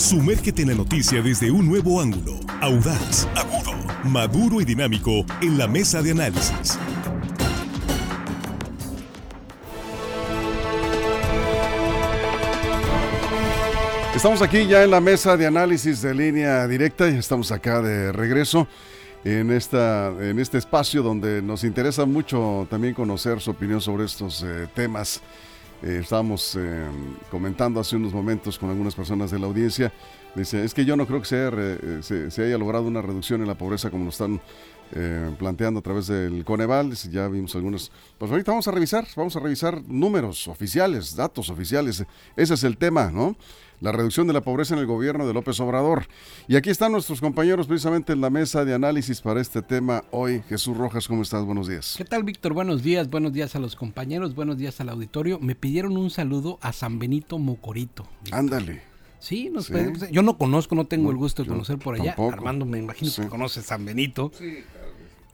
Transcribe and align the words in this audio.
Sumérgete 0.00 0.62
en 0.62 0.68
la 0.68 0.74
noticia 0.74 1.20
desde 1.20 1.50
un 1.50 1.68
nuevo 1.68 2.00
ángulo, 2.00 2.40
audaz, 2.62 3.28
agudo, 3.36 3.74
maduro 4.04 4.62
y 4.62 4.64
dinámico 4.64 5.26
en 5.42 5.58
la 5.58 5.68
mesa 5.68 6.00
de 6.00 6.12
análisis. 6.12 6.78
Estamos 14.16 14.40
aquí 14.40 14.66
ya 14.66 14.84
en 14.84 14.90
la 14.90 15.02
mesa 15.02 15.36
de 15.36 15.46
análisis 15.46 16.00
de 16.00 16.14
línea 16.14 16.66
directa 16.66 17.10
y 17.10 17.18
estamos 17.18 17.52
acá 17.52 17.82
de 17.82 18.10
regreso 18.10 18.66
en, 19.22 19.50
esta, 19.50 20.08
en 20.18 20.38
este 20.38 20.56
espacio 20.56 21.02
donde 21.02 21.42
nos 21.42 21.62
interesa 21.62 22.06
mucho 22.06 22.66
también 22.70 22.94
conocer 22.94 23.38
su 23.40 23.50
opinión 23.50 23.82
sobre 23.82 24.06
estos 24.06 24.42
eh, 24.44 24.66
temas. 24.74 25.20
Eh, 25.82 25.98
estábamos 26.02 26.56
eh, 26.58 26.86
comentando 27.30 27.80
hace 27.80 27.96
unos 27.96 28.12
momentos 28.12 28.58
con 28.58 28.70
algunas 28.70 28.94
personas 28.94 29.30
de 29.30 29.38
la 29.38 29.46
audiencia. 29.46 29.92
Dice, 30.34 30.64
es 30.64 30.74
que 30.74 30.84
yo 30.84 30.96
no 30.96 31.06
creo 31.06 31.20
que 31.20 31.26
se, 31.26 32.02
se, 32.02 32.30
se 32.30 32.44
haya 32.44 32.58
logrado 32.58 32.86
una 32.86 33.02
reducción 33.02 33.40
en 33.40 33.48
la 33.48 33.56
pobreza 33.56 33.90
como 33.90 34.04
lo 34.04 34.10
están 34.10 34.40
planteando 35.38 35.80
a 35.80 35.82
través 35.82 36.06
del 36.08 36.44
Coneval. 36.44 36.92
Ya 36.92 37.26
vimos 37.26 37.54
algunos. 37.56 37.90
Pues 38.16 38.30
ahorita 38.30 38.52
vamos 38.52 38.68
a 38.68 38.70
revisar, 38.70 39.06
vamos 39.16 39.34
a 39.34 39.40
revisar 39.40 39.82
números 39.88 40.46
oficiales, 40.46 41.16
datos 41.16 41.50
oficiales. 41.50 42.04
Ese 42.36 42.54
es 42.54 42.62
el 42.62 42.76
tema, 42.76 43.10
¿no? 43.10 43.36
La 43.80 43.92
reducción 43.92 44.26
de 44.26 44.32
la 44.32 44.42
pobreza 44.42 44.74
en 44.74 44.80
el 44.80 44.86
gobierno 44.86 45.26
de 45.26 45.32
López 45.32 45.58
Obrador. 45.60 46.06
Y 46.48 46.56
aquí 46.56 46.70
están 46.70 46.92
nuestros 46.92 47.20
compañeros 47.20 47.66
precisamente 47.66 48.12
en 48.12 48.20
la 48.20 48.30
mesa 48.30 48.64
de 48.64 48.74
análisis 48.74 49.20
para 49.20 49.40
este 49.40 49.62
tema 49.62 50.04
hoy. 50.10 50.42
Jesús 50.48 50.76
Rojas, 50.76 51.08
¿cómo 51.08 51.22
estás? 51.22 51.44
Buenos 51.44 51.68
días. 51.68 51.94
¿Qué 51.96 52.04
tal, 52.04 52.22
Víctor? 52.22 52.52
Buenos 52.52 52.82
días, 52.82 53.08
buenos 53.08 53.32
días 53.32 53.56
a 53.56 53.58
los 53.58 53.76
compañeros, 53.76 54.34
buenos 54.34 54.58
días 54.58 54.80
al 54.80 54.90
auditorio. 54.90 55.38
Me 55.40 55.54
pidieron 55.54 55.96
un 55.96 56.10
saludo 56.10 56.58
a 56.60 56.72
San 56.72 56.98
Benito 56.98 57.38
Mocorito. 57.38 58.06
Ándale. 58.30 58.82
Sí, 59.18 59.50
nos 59.50 59.70
yo 60.10 60.22
no 60.22 60.38
conozco, 60.38 60.74
no 60.74 60.86
tengo 60.86 61.10
el 61.10 61.16
gusto 61.16 61.42
de 61.42 61.48
conocer 61.48 61.78
por 61.78 61.94
allá. 61.94 62.14
Armando, 62.32 62.64
me 62.64 62.78
imagino 62.78 63.10
que 63.14 63.28
conoce 63.28 63.60
San 63.60 63.84
Benito. 63.84 64.30
Sí, 64.34 64.60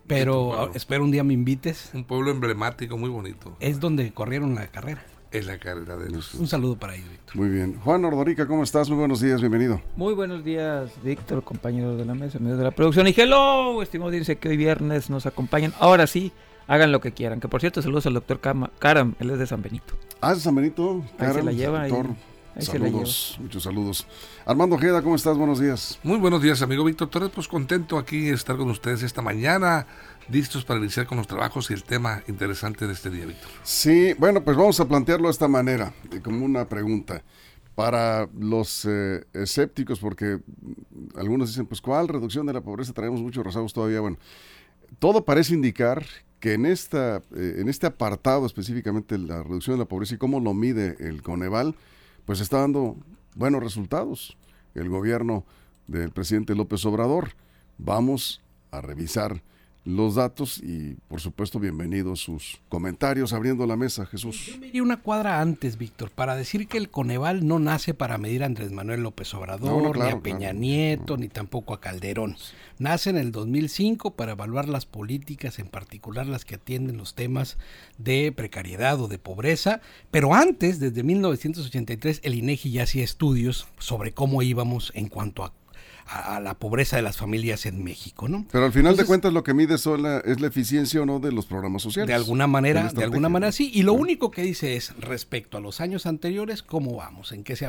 Pero 0.09 0.73
espero 0.75 1.05
un 1.05 1.13
día 1.13 1.23
me 1.23 1.35
invites. 1.35 1.91
Un 1.95 2.05
pueblo 2.05 2.33
emblemático, 2.33 2.97
muy 2.97 3.11
bonito. 3.11 3.57
Es 3.61 3.79
donde 3.79 4.13
corrieron 4.13 4.57
la 4.57 4.67
carrera 4.67 5.05
es 5.31 5.47
la 5.47 5.59
carrera 5.59 5.97
de 5.97 6.11
nosotros. 6.11 6.41
Un 6.41 6.47
saludo 6.47 6.77
para 6.77 6.95
ellos, 6.95 7.11
Víctor. 7.11 7.37
Muy 7.37 7.49
bien. 7.49 7.79
Juan 7.81 8.05
Ordorica, 8.05 8.47
¿cómo 8.47 8.63
estás? 8.63 8.89
Muy 8.89 8.99
buenos 8.99 9.21
días, 9.21 9.41
bienvenido. 9.41 9.81
Muy 9.97 10.15
buenos 10.15 10.45
días, 10.45 10.91
Víctor, 11.03 11.43
compañeros 11.43 11.99
de 11.99 12.05
la 12.05 12.15
mesa, 12.15 12.39
amigos 12.39 12.59
de 12.59 12.65
la 12.65 12.71
producción. 12.71 13.07
Y 13.09 13.15
hello, 13.17 13.83
estimado 13.83 14.11
dice 14.11 14.37
que 14.37 14.49
hoy 14.49 14.57
viernes 14.57 15.11
nos 15.11 15.27
acompañan. 15.27 15.73
Ahora 15.81 16.07
sí, 16.07 16.33
hagan 16.67 16.93
lo 16.93 17.01
que 17.01 17.13
quieran. 17.13 17.41
Que 17.41 17.49
por 17.49 17.61
cierto, 17.61 17.83
saludos 17.83 18.07
al 18.07 18.15
doctor 18.15 18.41
Karam, 18.41 19.15
él 19.19 19.31
es 19.31 19.39
de 19.39 19.47
San 19.47 19.63
Benito. 19.63 19.95
Ah, 20.21 20.35
de 20.35 20.41
San 20.41 20.55
Benito. 20.55 21.05
Ahí 21.19 21.33
se 21.33 21.43
la 21.43 21.53
lleva. 21.53 21.89
Doctor. 21.89 22.15
saludos, 22.59 23.37
muchos 23.41 23.63
saludos. 23.63 24.07
Armando 24.45 24.77
Ojeda, 24.77 25.03
¿cómo 25.03 25.17
estás? 25.17 25.37
Buenos 25.37 25.61
días. 25.61 25.99
Muy 26.03 26.19
buenos 26.19 26.41
días, 26.41 26.63
amigo 26.63 26.85
Víctor 26.85 27.09
Torres. 27.09 27.31
Pues 27.35 27.49
contento 27.49 27.99
aquí 27.99 28.27
de 28.27 28.35
estar 28.35 28.57
con 28.57 28.71
ustedes 28.71 29.03
esta 29.03 29.23
mañana 29.23 29.87
listos 30.29 30.65
para 30.65 30.81
iniciar 30.81 31.07
con 31.07 31.19
los 31.19 31.27
trabajos 31.27 31.71
y 31.71 31.75
el 31.75 31.85
tema 31.85 32.23
interesante 32.29 32.87
de 32.87 32.93
este 32.93 33.11
día, 33.11 33.27
Víctor. 33.27 33.51
Sí, 33.63 34.15
bueno, 34.19 34.43
pues 34.43 34.57
vamos 34.57 34.79
a 34.81 34.89
plantearlo 34.89 35.29
de 35.29 35.33
esta 35.33 35.49
manera, 35.49 35.93
como 36.23 36.45
una 36.45 36.69
pregunta. 36.69 37.23
Para 37.75 38.27
los 38.39 38.87
eh, 38.87 39.27
escépticos, 39.35 39.99
porque 40.01 40.39
algunos 41.15 41.51
dicen, 41.51 41.67
pues, 41.67 41.83
¿cuál 41.83 42.09
reducción 42.09 42.47
de 42.47 42.55
la 42.55 42.63
pobreza? 42.63 42.95
Traemos 42.95 43.21
muchos 43.21 43.45
rezagos 43.45 43.75
todavía. 43.75 44.01
Bueno, 44.01 44.17
todo 44.99 45.27
parece 45.27 45.53
indicar 45.53 46.07
que 46.41 46.55
en, 46.55 46.65
esta, 46.65 47.19
eh, 47.35 47.57
en 47.59 47.69
este 47.69 47.87
apartado 47.87 48.47
específicamente 48.47 49.19
la 49.19 49.43
reducción 49.43 49.77
de 49.77 49.81
la 49.81 49.89
pobreza 49.89 50.15
y 50.15 50.19
cómo 50.19 50.41
lo 50.41 50.55
mide 50.55 50.97
el 51.01 51.23
Coneval, 51.23 51.75
pues 52.25 52.41
está 52.41 52.61
dando 52.61 52.97
buenos 53.35 53.63
resultados. 53.63 54.39
El 54.75 54.89
gobierno 54.89 55.45
del 55.87 56.11
presidente 56.11 56.55
López 56.55 56.85
Obrador. 56.87 57.33
Vamos 57.77 58.43
a 58.71 58.81
revisar 58.81 59.43
los 59.87 60.17
datos 60.17 60.59
y 60.59 60.97
por 61.07 61.21
supuesto 61.21 61.61
bienvenidos 61.61 62.19
sus 62.19 62.61
comentarios 62.69 63.33
abriendo 63.33 63.67
la 63.67 63.77
mesa, 63.77 64.05
Jesús. 64.05 64.47
Yo 64.47 64.59
me 64.59 64.67
iría 64.67 64.83
una 64.83 64.97
cuadra 64.97 65.41
antes, 65.41 65.79
Víctor, 65.79 66.11
para 66.11 66.35
decir 66.35 66.67
que 66.67 66.77
el 66.77 66.91
Coneval 66.91 67.47
no 67.47 67.61
nace 67.61 67.95
para 67.95 68.19
medir 68.19 68.43
a 68.43 68.47
Andrés 68.47 68.73
Manuel 68.73 69.05
López 69.05 69.33
Obrador, 69.35 69.97
ni 69.97 70.11
a 70.11 70.19
Peña 70.19 70.53
Nieto, 70.53 71.17
ni 71.17 71.29
tampoco 71.29 71.73
a 71.73 71.81
Calderón. 71.81 72.37
Nace 72.81 73.11
en 73.11 73.17
el 73.17 73.31
2005 73.31 74.11
para 74.11 74.33
evaluar 74.33 74.69
las 74.69 74.87
políticas, 74.87 75.61
en 75.61 75.69
particular 75.69 76.27
las 76.27 76.45
que 76.45 76.57
atienden 76.57 76.97
los 76.97 77.15
temas 77.15 77.57
de 77.97 78.33
precariedad 78.33 79.01
o 79.01 79.07
de 79.07 79.19
pobreza, 79.19 79.81
pero 80.11 80.35
antes, 80.35 80.81
desde 80.81 81.05
1983, 81.05 82.23
el 82.25 82.35
INEGI 82.35 82.73
ya 82.73 82.83
hacía 82.83 83.05
estudios 83.05 83.69
sobre 83.79 84.13
cómo 84.13 84.43
íbamos 84.43 84.91
en 84.97 85.09
cuanto 85.09 85.45
a 85.45 85.53
a, 86.09 86.41
la 86.41 86.55
pobreza 86.55 86.97
de 86.97 87.03
las 87.03 87.17
familias 87.17 87.67
en 87.67 87.83
México, 87.83 88.29
¿no? 88.29 88.47
Pero 88.51 88.65
al 88.65 88.73
final 88.73 88.97
de 88.97 89.05
cuentas 89.05 89.33
lo 89.33 89.43
que 89.43 89.55
mide 89.55 89.75
es 89.75 89.87
la 89.87 90.47
eficiencia 90.47 91.03
o 91.03 91.07
no 91.07 91.19
de 91.19 91.33
los 91.33 91.47
programas 91.47 91.83
sociales. 91.83 92.09
De 92.09 92.15
alguna 92.15 92.47
manera, 92.47 92.93
de, 92.93 93.05
alguna 93.05 93.29
manera 93.29 93.53
sí. 93.53 93.71
Y 93.75 93.83
lo 93.83 93.93
único 93.93 94.31
que 94.31 94.43
dice 94.43 94.77
es 94.77 94.97
respecto 94.99 95.59
a 95.59 95.61
los 95.61 95.81
años 95.81 96.07
anteriores, 96.07 96.63
cómo 96.63 96.97
vamos, 96.97 97.33
en 97.33 97.45
qué 97.45 97.57
se 97.57 97.67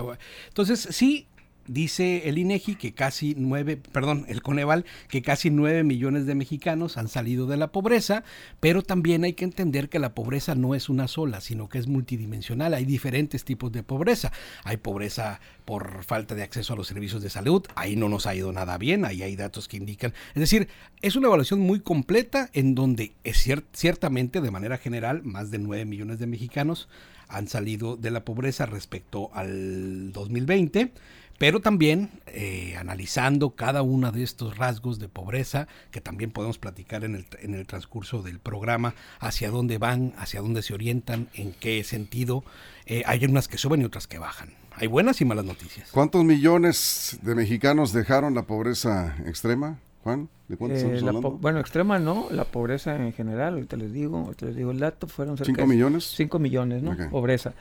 Entonces 0.49 0.87
sí 0.91 1.27
dice 1.67 2.29
el 2.29 2.37
INEGI 2.37 2.75
que 2.75 2.93
casi 2.93 3.35
nueve, 3.37 3.77
perdón, 3.77 4.25
el 4.27 4.41
Coneval, 4.41 4.85
que 5.09 5.21
casi 5.21 5.49
nueve 5.49 5.83
millones 5.83 6.25
de 6.25 6.35
mexicanos 6.35 6.97
han 6.97 7.07
salido 7.07 7.47
de 7.47 7.57
la 7.57 7.71
pobreza, 7.71 8.23
pero 8.59 8.81
también 8.81 9.23
hay 9.23 9.33
que 9.33 9.45
entender 9.45 9.89
que 9.89 9.99
la 9.99 10.13
pobreza 10.13 10.55
no 10.55 10.75
es 10.75 10.89
una 10.89 11.07
sola, 11.07 11.41
sino 11.41 11.69
que 11.69 11.77
es 11.77 11.87
multidimensional. 11.87 12.73
Hay 12.73 12.85
diferentes 12.85 13.43
tipos 13.43 13.71
de 13.71 13.83
pobreza. 13.83 14.31
Hay 14.63 14.77
pobreza 14.77 15.39
por 15.65 16.03
falta 16.03 16.33
de 16.33 16.43
acceso 16.43 16.73
a 16.73 16.75
los 16.77 16.87
servicios 16.87 17.21
de 17.21 17.29
salud, 17.29 17.65
ahí 17.75 17.97
no 17.97 18.07
nos 18.07 18.25
ha 18.25 18.33
ido 18.33 18.53
nada 18.53 18.77
bien, 18.77 19.03
ahí 19.03 19.21
hay 19.21 19.35
datos 19.35 19.67
que 19.67 19.75
indican. 19.75 20.13
Es 20.33 20.39
decir, 20.39 20.69
es 21.01 21.17
una 21.17 21.27
evaluación 21.27 21.59
muy 21.59 21.81
completa 21.81 22.49
en 22.53 22.73
donde 22.73 23.13
es 23.25 23.45
ciertamente, 23.73 24.39
de 24.39 24.51
manera 24.51 24.77
general, 24.77 25.23
más 25.23 25.51
de 25.51 25.59
nueve 25.59 25.83
millones 25.83 26.19
de 26.19 26.27
mexicanos 26.27 26.87
han 27.27 27.47
salido 27.47 27.97
de 27.97 28.11
la 28.11 28.23
pobreza 28.23 28.65
respecto 28.65 29.29
al 29.33 30.13
2020 30.13 30.91
pero 31.37 31.59
también 31.59 32.09
eh, 32.27 32.75
analizando 32.77 33.51
cada 33.51 33.81
uno 33.81 34.11
de 34.11 34.23
estos 34.23 34.57
rasgos 34.57 34.99
de 34.99 35.07
pobreza, 35.07 35.67
que 35.91 36.01
también 36.01 36.31
podemos 36.31 36.57
platicar 36.57 37.03
en 37.03 37.15
el, 37.15 37.25
en 37.39 37.53
el 37.53 37.65
transcurso 37.67 38.21
del 38.21 38.39
programa, 38.39 38.95
hacia 39.19 39.49
dónde 39.49 39.77
van, 39.77 40.13
hacia 40.17 40.41
dónde 40.41 40.61
se 40.61 40.73
orientan, 40.73 41.29
en 41.33 41.53
qué 41.53 41.83
sentido. 41.83 42.43
Eh, 42.85 43.03
hay 43.05 43.23
unas 43.25 43.47
que 43.47 43.57
suben 43.57 43.81
y 43.81 43.85
otras 43.85 44.07
que 44.07 44.19
bajan. 44.19 44.53
Hay 44.75 44.87
buenas 44.87 45.21
y 45.21 45.25
malas 45.25 45.45
noticias. 45.45 45.89
¿Cuántos 45.91 46.23
millones 46.23 47.19
de 47.21 47.35
mexicanos 47.35 47.93
dejaron 47.93 48.35
la 48.35 48.43
pobreza 48.43 49.15
extrema? 49.25 49.79
Juan, 50.03 50.29
¿de 50.47 50.55
cuántos 50.55 50.83
eh, 50.83 51.01
Bueno, 51.39 51.59
extrema 51.59 51.99
no, 51.99 52.27
la 52.31 52.45
pobreza 52.45 52.95
en 52.95 53.11
general, 53.11 53.55
ahorita 53.55 53.75
les 53.75 53.91
digo, 53.91 54.17
ahorita 54.19 54.45
les 54.45 54.55
digo 54.55 54.71
el 54.71 54.79
dato, 54.79 55.07
fueron 55.07 55.35
cerca 55.37 55.51
¿Cinco 55.51 55.67
millones? 55.67 56.13
Cinco 56.15 56.39
millones, 56.39 56.81
¿no? 56.81 56.95
Pobreza 57.09 57.53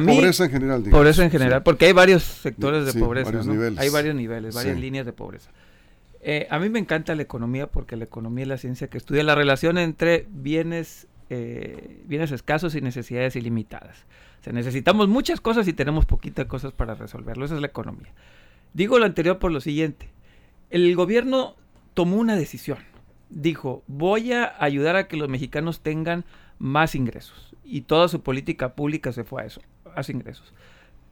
pobreza 0.00 0.44
en 0.44 0.50
general. 0.50 0.82
Pobreza 0.82 1.24
en 1.24 1.30
general, 1.30 1.62
porque 1.62 1.86
hay 1.86 1.92
varios 1.92 2.22
sectores 2.22 2.86
de 2.86 2.98
pobreza. 2.98 3.30
Hay 3.78 3.88
varios 3.90 4.14
niveles, 4.14 4.54
varias 4.54 4.78
líneas 4.78 5.06
de 5.06 5.12
pobreza. 5.12 5.50
Eh, 6.24 6.46
a 6.50 6.60
mí 6.60 6.68
me 6.68 6.78
encanta 6.78 7.16
la 7.16 7.22
economía 7.22 7.66
porque 7.66 7.96
la 7.96 8.04
economía 8.04 8.42
es 8.42 8.48
la 8.48 8.56
ciencia 8.56 8.88
que 8.88 8.96
estudia 8.96 9.24
la 9.24 9.34
relación 9.34 9.76
entre 9.76 10.26
bienes, 10.30 11.08
eh, 11.30 12.00
bienes 12.06 12.30
escasos 12.30 12.76
y 12.76 12.80
necesidades 12.80 13.34
ilimitadas. 13.34 14.06
O 14.40 14.44
sea, 14.44 14.52
necesitamos 14.52 15.08
muchas 15.08 15.40
cosas 15.40 15.66
y 15.66 15.72
tenemos 15.72 16.06
poquitas 16.06 16.46
cosas 16.46 16.72
para 16.72 16.94
resolverlo. 16.94 17.44
Esa 17.44 17.56
es 17.56 17.60
la 17.60 17.66
economía. 17.66 18.12
Digo 18.72 18.98
lo 19.00 19.04
anterior 19.04 19.40
por 19.40 19.50
lo 19.50 19.60
siguiente. 19.60 20.10
El 20.70 20.94
gobierno 20.94 21.56
tomó 21.94 22.16
una 22.16 22.36
decisión. 22.36 22.78
Dijo, 23.28 23.82
voy 23.88 24.32
a 24.32 24.54
ayudar 24.60 24.94
a 24.94 25.08
que 25.08 25.16
los 25.16 25.28
mexicanos 25.28 25.80
tengan 25.80 26.24
más 26.58 26.94
ingresos. 26.94 27.56
Y 27.64 27.82
toda 27.82 28.06
su 28.06 28.22
política 28.22 28.74
pública 28.74 29.10
se 29.12 29.24
fue 29.24 29.42
a 29.42 29.46
eso 29.46 29.60
hace 29.94 30.12
ingresos. 30.12 30.52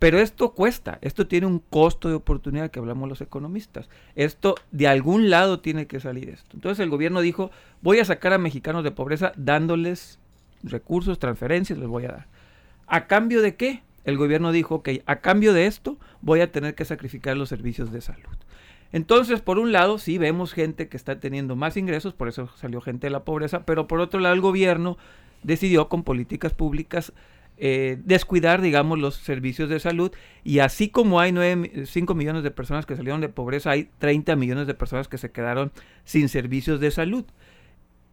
Pero 0.01 0.19
esto 0.19 0.53
cuesta, 0.53 0.99
esto 1.03 1.27
tiene 1.27 1.47
un 1.47 1.59
costo 1.59 2.09
de 2.09 2.15
oportunidad 2.15 2.71
que 2.71 2.78
hablamos 2.78 3.07
los 3.07 3.21
economistas. 3.21 3.91
Esto 4.15 4.54
de 4.71 4.89
algún 4.89 5.28
lado 5.28 5.60
tiene 5.60 5.87
que 5.87 6.01
salir 6.01 6.31
esto. 6.31 6.53
Entonces 6.54 6.83
el 6.83 6.89
gobierno 6.89 7.21
dijo, 7.21 7.51
voy 7.83 7.99
a 7.99 8.04
sacar 8.07 8.33
a 8.33 8.39
mexicanos 8.39 8.83
de 8.83 8.93
pobreza 8.93 9.33
dándoles 9.37 10.19
recursos, 10.63 11.19
transferencias, 11.19 11.78
les 11.78 11.87
voy 11.87 12.07
a 12.07 12.13
dar. 12.13 12.27
¿A 12.87 13.07
cambio 13.07 13.43
de 13.43 13.57
qué? 13.57 13.83
El 14.04 14.16
gobierno 14.16 14.53
dijo, 14.53 14.77
ok, 14.77 14.89
a 15.04 15.16
cambio 15.16 15.53
de 15.53 15.66
esto 15.66 15.99
voy 16.22 16.41
a 16.41 16.51
tener 16.51 16.75
que 16.75 16.87
sacrificar 16.87 17.37
los 17.37 17.51
servicios 17.51 17.93
de 17.93 18.01
salud. 18.01 18.37
Entonces, 18.93 19.43
por 19.43 19.59
un 19.59 19.71
lado, 19.71 19.99
sí 19.99 20.16
vemos 20.16 20.53
gente 20.54 20.89
que 20.89 20.97
está 20.97 21.21
teniendo 21.21 21.57
más 21.57 21.77
ingresos, 21.77 22.15
por 22.15 22.28
eso 22.28 22.49
salió 22.57 22.81
gente 22.81 23.07
de 23.07 23.10
la 23.10 23.25
pobreza, 23.25 23.65
pero 23.65 23.87
por 23.87 24.01
otro 24.01 24.19
lado 24.19 24.34
el 24.34 24.41
gobierno 24.41 24.97
decidió 25.43 25.89
con 25.89 26.03
políticas 26.03 26.54
públicas 26.54 27.13
eh, 27.62 27.98
descuidar, 28.04 28.62
digamos, 28.62 28.98
los 28.98 29.16
servicios 29.16 29.68
de 29.68 29.78
salud. 29.80 30.10
Y 30.45 30.60
así 30.60 30.89
como 30.89 31.21
hay 31.21 31.30
9, 31.30 31.84
5 31.84 32.15
millones 32.15 32.42
de 32.42 32.51
personas 32.51 32.86
que 32.86 32.97
salieron 32.97 33.21
de 33.21 33.28
pobreza, 33.28 33.71
hay 33.71 33.91
30 33.98 34.34
millones 34.34 34.66
de 34.66 34.72
personas 34.72 35.09
que 35.09 35.18
se 35.18 35.30
quedaron 35.30 35.71
sin 36.04 36.30
servicios 36.30 36.80
de 36.80 36.91
salud. 36.91 37.27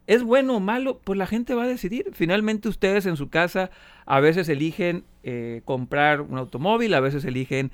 ¿Es 0.05 0.23
bueno 0.23 0.57
o 0.57 0.59
malo? 0.59 0.99
Pues 1.01 1.17
la 1.17 1.27
gente 1.27 1.55
va 1.55 1.63
a 1.63 1.67
decidir. 1.67 2.09
Finalmente 2.11 2.67
ustedes 2.67 3.05
en 3.05 3.15
su 3.15 3.29
casa 3.29 3.71
a 4.05 4.19
veces 4.19 4.49
eligen 4.49 5.05
eh, 5.23 5.61
comprar 5.63 6.21
un 6.21 6.38
automóvil, 6.38 6.93
a 6.93 7.00
veces 7.00 7.23
eligen 7.23 7.71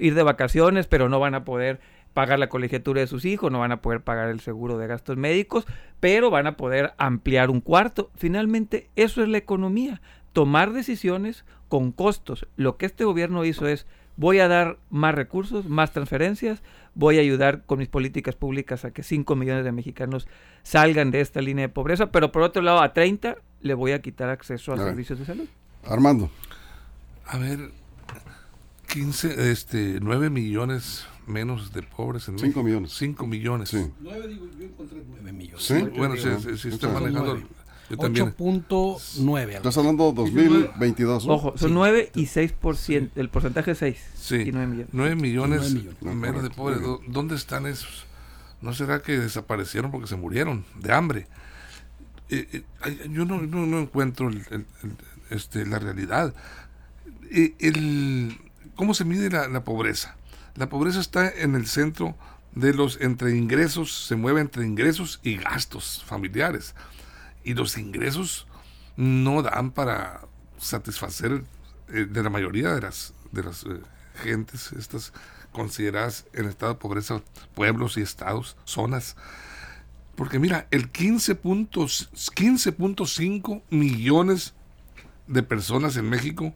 ir 0.00 0.14
de 0.14 0.22
vacaciones, 0.24 0.88
pero 0.88 1.08
no 1.08 1.20
van 1.20 1.36
a 1.36 1.44
poder 1.44 1.80
pagar 2.14 2.38
la 2.38 2.48
colegiatura 2.48 3.00
de 3.00 3.06
sus 3.06 3.24
hijos, 3.24 3.50
no 3.50 3.60
van 3.60 3.72
a 3.72 3.80
poder 3.80 4.00
pagar 4.02 4.28
el 4.28 4.40
seguro 4.40 4.78
de 4.78 4.86
gastos 4.86 5.16
médicos, 5.16 5.66
pero 6.00 6.30
van 6.30 6.46
a 6.46 6.56
poder 6.56 6.94
ampliar 6.98 7.50
un 7.50 7.60
cuarto. 7.60 8.10
Finalmente, 8.16 8.90
eso 8.96 9.22
es 9.22 9.28
la 9.28 9.38
economía, 9.38 10.00
tomar 10.32 10.72
decisiones 10.72 11.44
con 11.68 11.92
costos. 11.92 12.46
Lo 12.56 12.76
que 12.76 12.86
este 12.86 13.04
gobierno 13.04 13.44
hizo 13.44 13.66
es, 13.66 13.86
voy 14.16 14.40
a 14.40 14.48
dar 14.48 14.78
más 14.90 15.14
recursos, 15.14 15.66
más 15.66 15.92
transferencias, 15.92 16.62
voy 16.94 17.18
a 17.18 17.20
ayudar 17.20 17.64
con 17.64 17.78
mis 17.78 17.88
políticas 17.88 18.36
públicas 18.36 18.84
a 18.84 18.90
que 18.90 19.02
5 19.02 19.34
millones 19.36 19.64
de 19.64 19.72
mexicanos 19.72 20.28
salgan 20.62 21.10
de 21.10 21.20
esta 21.20 21.40
línea 21.40 21.66
de 21.66 21.72
pobreza, 21.72 22.10
pero 22.10 22.32
por 22.32 22.42
otro 22.42 22.62
lado 22.62 22.80
a 22.82 22.92
30 22.92 23.36
le 23.60 23.74
voy 23.74 23.92
a 23.92 24.02
quitar 24.02 24.28
acceso 24.28 24.72
a, 24.72 24.76
servicios 24.76 25.18
de 25.18 25.26
salud. 25.26 25.46
Armando. 25.84 26.30
A 27.26 27.38
ver, 27.38 27.70
15, 28.88 29.50
este, 29.50 29.98
9 30.00 30.30
millones 30.30 31.06
menos 31.26 31.72
de 31.72 31.82
pobres 31.82 32.28
en 32.28 32.38
5 32.38 32.62
millones. 32.62 32.92
5 32.92 33.26
millones. 33.26 33.68
Sí. 33.70 33.90
9 34.00 34.28
digo, 34.28 34.46
yo 34.58 34.64
encontré 34.66 35.02
9 35.08 35.32
millones. 35.32 35.64
¿Sí? 35.64 35.82
Bueno, 35.96 36.16
si, 36.16 36.68
está 36.68 36.88
manejando... 36.88 37.40
8.9. 37.90 39.56
Estás 39.56 39.76
hablando 39.76 40.12
2022. 40.12 41.26
Ojo, 41.28 41.54
son 41.56 41.74
9 41.74 42.12
y 42.14 42.26
6%. 42.26 43.10
El 43.16 43.28
porcentaje 43.28 43.72
es 43.72 43.78
6. 43.78 43.98
Sí. 44.14 44.36
Y 44.36 44.52
9 44.52 44.66
millones. 44.66 44.88
9 44.92 45.14
millones, 45.16 45.74
menos 46.00 46.42
de 46.42 46.50
pobres. 46.50 46.78
¿Dónde 47.08 47.34
están 47.34 47.66
esos? 47.66 48.06
¿No 48.60 48.72
será 48.72 49.02
que 49.02 49.18
desaparecieron 49.18 49.90
porque 49.90 50.06
se 50.06 50.16
murieron 50.16 50.64
de 50.80 50.92
hambre? 50.92 51.26
Eh, 52.30 52.46
eh, 52.84 53.08
yo 53.10 53.24
no, 53.24 53.42
no, 53.42 53.78
encuentro 53.78 54.30
este, 55.30 55.66
la 55.66 55.78
realidad. 55.78 56.34
Eh, 57.30 57.54
el, 57.58 58.38
¿Cómo 58.76 58.94
se 58.94 59.04
mide 59.04 59.30
la, 59.30 59.48
la 59.48 59.64
pobreza? 59.64 60.16
La 60.54 60.68
pobreza 60.68 61.00
está 61.00 61.28
en 61.28 61.54
el 61.56 61.66
centro 61.66 62.14
de 62.54 62.72
los 62.72 63.00
entre 63.00 63.36
ingresos, 63.36 64.06
se 64.06 64.16
mueve 64.16 64.40
entre 64.40 64.66
ingresos 64.66 65.20
y 65.22 65.36
gastos 65.36 66.02
familiares 66.06 66.74
y 67.44 67.54
los 67.54 67.78
ingresos 67.78 68.48
no 68.96 69.42
dan 69.42 69.70
para 69.70 70.22
satisfacer 70.58 71.44
eh, 71.88 72.06
de 72.08 72.22
la 72.22 72.30
mayoría 72.30 72.72
de 72.72 72.80
las, 72.80 73.12
de 73.32 73.42
las 73.42 73.64
eh, 73.64 73.80
gentes, 74.22 74.72
estas 74.72 75.12
consideradas 75.52 76.26
en 76.32 76.46
estado 76.46 76.74
de 76.74 76.80
pobreza, 76.80 77.20
pueblos 77.54 77.96
y 77.96 78.02
estados, 78.02 78.56
zonas. 78.64 79.16
Porque 80.14 80.38
mira, 80.38 80.68
el 80.70 80.92
15.5 80.92 83.62
millones 83.70 84.54
de 85.26 85.42
personas 85.42 85.96
en 85.96 86.08
México 86.08 86.54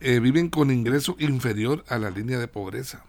eh, 0.00 0.20
viven 0.20 0.48
con 0.48 0.70
ingreso 0.70 1.16
inferior 1.18 1.84
a 1.88 1.98
la 1.98 2.10
línea 2.10 2.38
de 2.38 2.48
pobreza, 2.48 3.04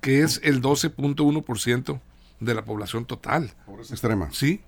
que 0.00 0.22
es 0.22 0.40
el 0.42 0.60
12.1% 0.62 2.00
de 2.40 2.54
la 2.54 2.64
población 2.64 3.04
total. 3.04 3.54
Pobreza 3.66 3.94
extrema. 3.94 4.30
Sí. 4.32 4.62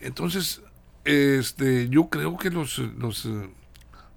Entonces, 0.00 0.62
este, 1.04 1.88
yo 1.88 2.08
creo 2.08 2.36
que 2.36 2.50
los, 2.50 2.78
los 2.78 3.26
eh, 3.26 3.50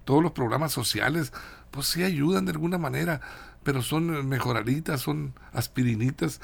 todos 0.05 0.21
los 0.21 0.31
programas 0.31 0.71
sociales, 0.71 1.33
pues 1.71 1.87
sí 1.87 2.03
ayudan 2.03 2.45
de 2.45 2.51
alguna 2.51 2.77
manera, 2.77 3.21
pero 3.63 3.81
son 3.81 4.27
mejoraditas, 4.29 5.01
son 5.01 5.33
aspirinitas 5.51 6.39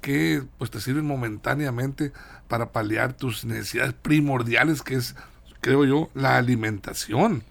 que 0.00 0.44
pues 0.58 0.70
te 0.70 0.80
sirven 0.80 1.06
momentáneamente 1.06 2.12
para 2.48 2.70
paliar 2.72 3.14
tus 3.14 3.44
necesidades 3.44 3.94
primordiales, 3.94 4.82
que 4.82 4.94
es, 4.94 5.16
creo 5.60 5.84
yo, 5.84 6.10
la 6.14 6.36
alimentación. 6.36 7.42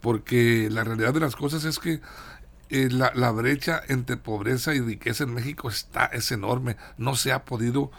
Porque 0.00 0.68
la 0.70 0.84
realidad 0.84 1.14
de 1.14 1.20
las 1.20 1.34
cosas 1.34 1.64
es 1.64 1.78
que 1.78 2.00
eh, 2.68 2.88
la, 2.90 3.10
la, 3.14 3.30
brecha 3.30 3.80
entre 3.88 4.16
pobreza 4.16 4.74
y 4.74 4.80
riqueza 4.80 5.24
en 5.24 5.34
México 5.34 5.68
está 5.68 6.06
es 6.06 6.30
enorme. 6.30 6.76
No 6.98 7.16
se 7.16 7.32
ha 7.32 7.44
podido 7.44 7.90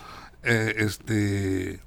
eh, 0.44 0.76
este 0.78 1.82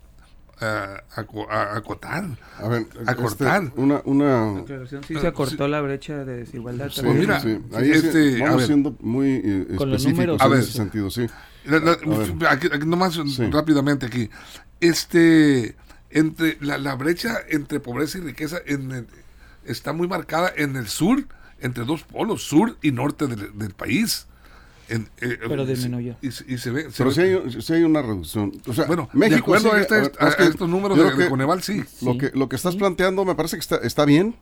a, 0.60 1.76
acotar. 1.76 2.24
A 2.58 2.68
ver, 2.68 2.86
acortar. 3.06 3.64
Este, 3.64 3.80
una, 3.80 4.02
una... 4.04 4.64
Sí, 5.06 5.14
se 5.18 5.26
acortó 5.26 5.68
la 5.68 5.80
brecha 5.80 6.24
de 6.24 6.38
desigualdad. 6.38 6.90
Sí, 6.90 7.02
pues 7.02 7.18
mira, 7.18 7.42
Ahí 7.74 7.90
este, 7.90 8.40
vamos 8.40 8.66
siendo 8.66 8.96
muy 9.00 9.40
eh, 9.44 9.66
específicos 9.70 10.40
en 10.42 10.52
ese 10.52 10.72
sentido, 10.72 11.10
sí. 11.10 11.26
aquí, 12.48 12.68
nomás 12.86 13.18
rápidamente 13.50 14.06
aquí. 14.06 14.30
Este, 14.80 15.76
entre 16.10 16.58
la, 16.60 16.78
la, 16.78 16.94
brecha 16.94 17.38
entre 17.48 17.80
pobreza 17.80 18.18
y 18.18 18.22
riqueza 18.22 18.58
en, 18.66 19.06
está 19.64 19.92
muy 19.92 20.08
marcada 20.08 20.52
en 20.56 20.76
el 20.76 20.88
sur, 20.88 21.26
entre 21.60 21.84
dos 21.84 22.02
polos, 22.02 22.42
sur 22.42 22.76
y 22.82 22.92
norte 22.92 23.26
del, 23.26 23.58
del 23.58 23.74
país. 23.74 24.26
Eh, 24.90 25.38
pero 25.48 25.64
disminuyó. 25.64 26.16
Y, 26.20 26.28
y, 26.28 26.58
se 26.58 26.70
ve. 26.70 26.88
pero 26.96 27.12
Si, 27.12 27.20
hay, 27.20 27.62
si, 27.62 27.72
hay, 27.72 27.84
una 27.84 28.02
reducción. 28.02 28.52
O 28.66 28.72
sea, 28.72 28.86
bueno, 28.86 29.08
México. 29.12 29.52
De 29.52 29.58
acuerdo 29.58 29.72
a, 29.72 29.80
este, 29.80 30.44
estos 30.44 30.68
números 30.68 30.98
de, 31.16 31.28
Coneval, 31.28 31.62
sí. 31.62 31.84
Lo, 32.02 32.18
Que, 32.18 32.30
lo 32.34 32.48
que 32.48 32.56
estás 32.56 32.76
planteando 32.76 33.24
me 33.24 33.34
parece 33.34 33.56
que 33.56 33.60
está, 33.60 33.76
está 33.76 34.04
bien, 34.04 34.34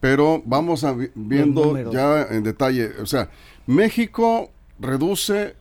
pero 0.00 0.42
vamos 0.46 0.84
a, 0.84 0.96
viendo 1.14 1.92
ya 1.92 2.22
en 2.30 2.42
detalle. 2.42 2.92
O 3.00 3.06
sea, 3.06 3.28
México 3.66 4.50
reduce 4.78 5.54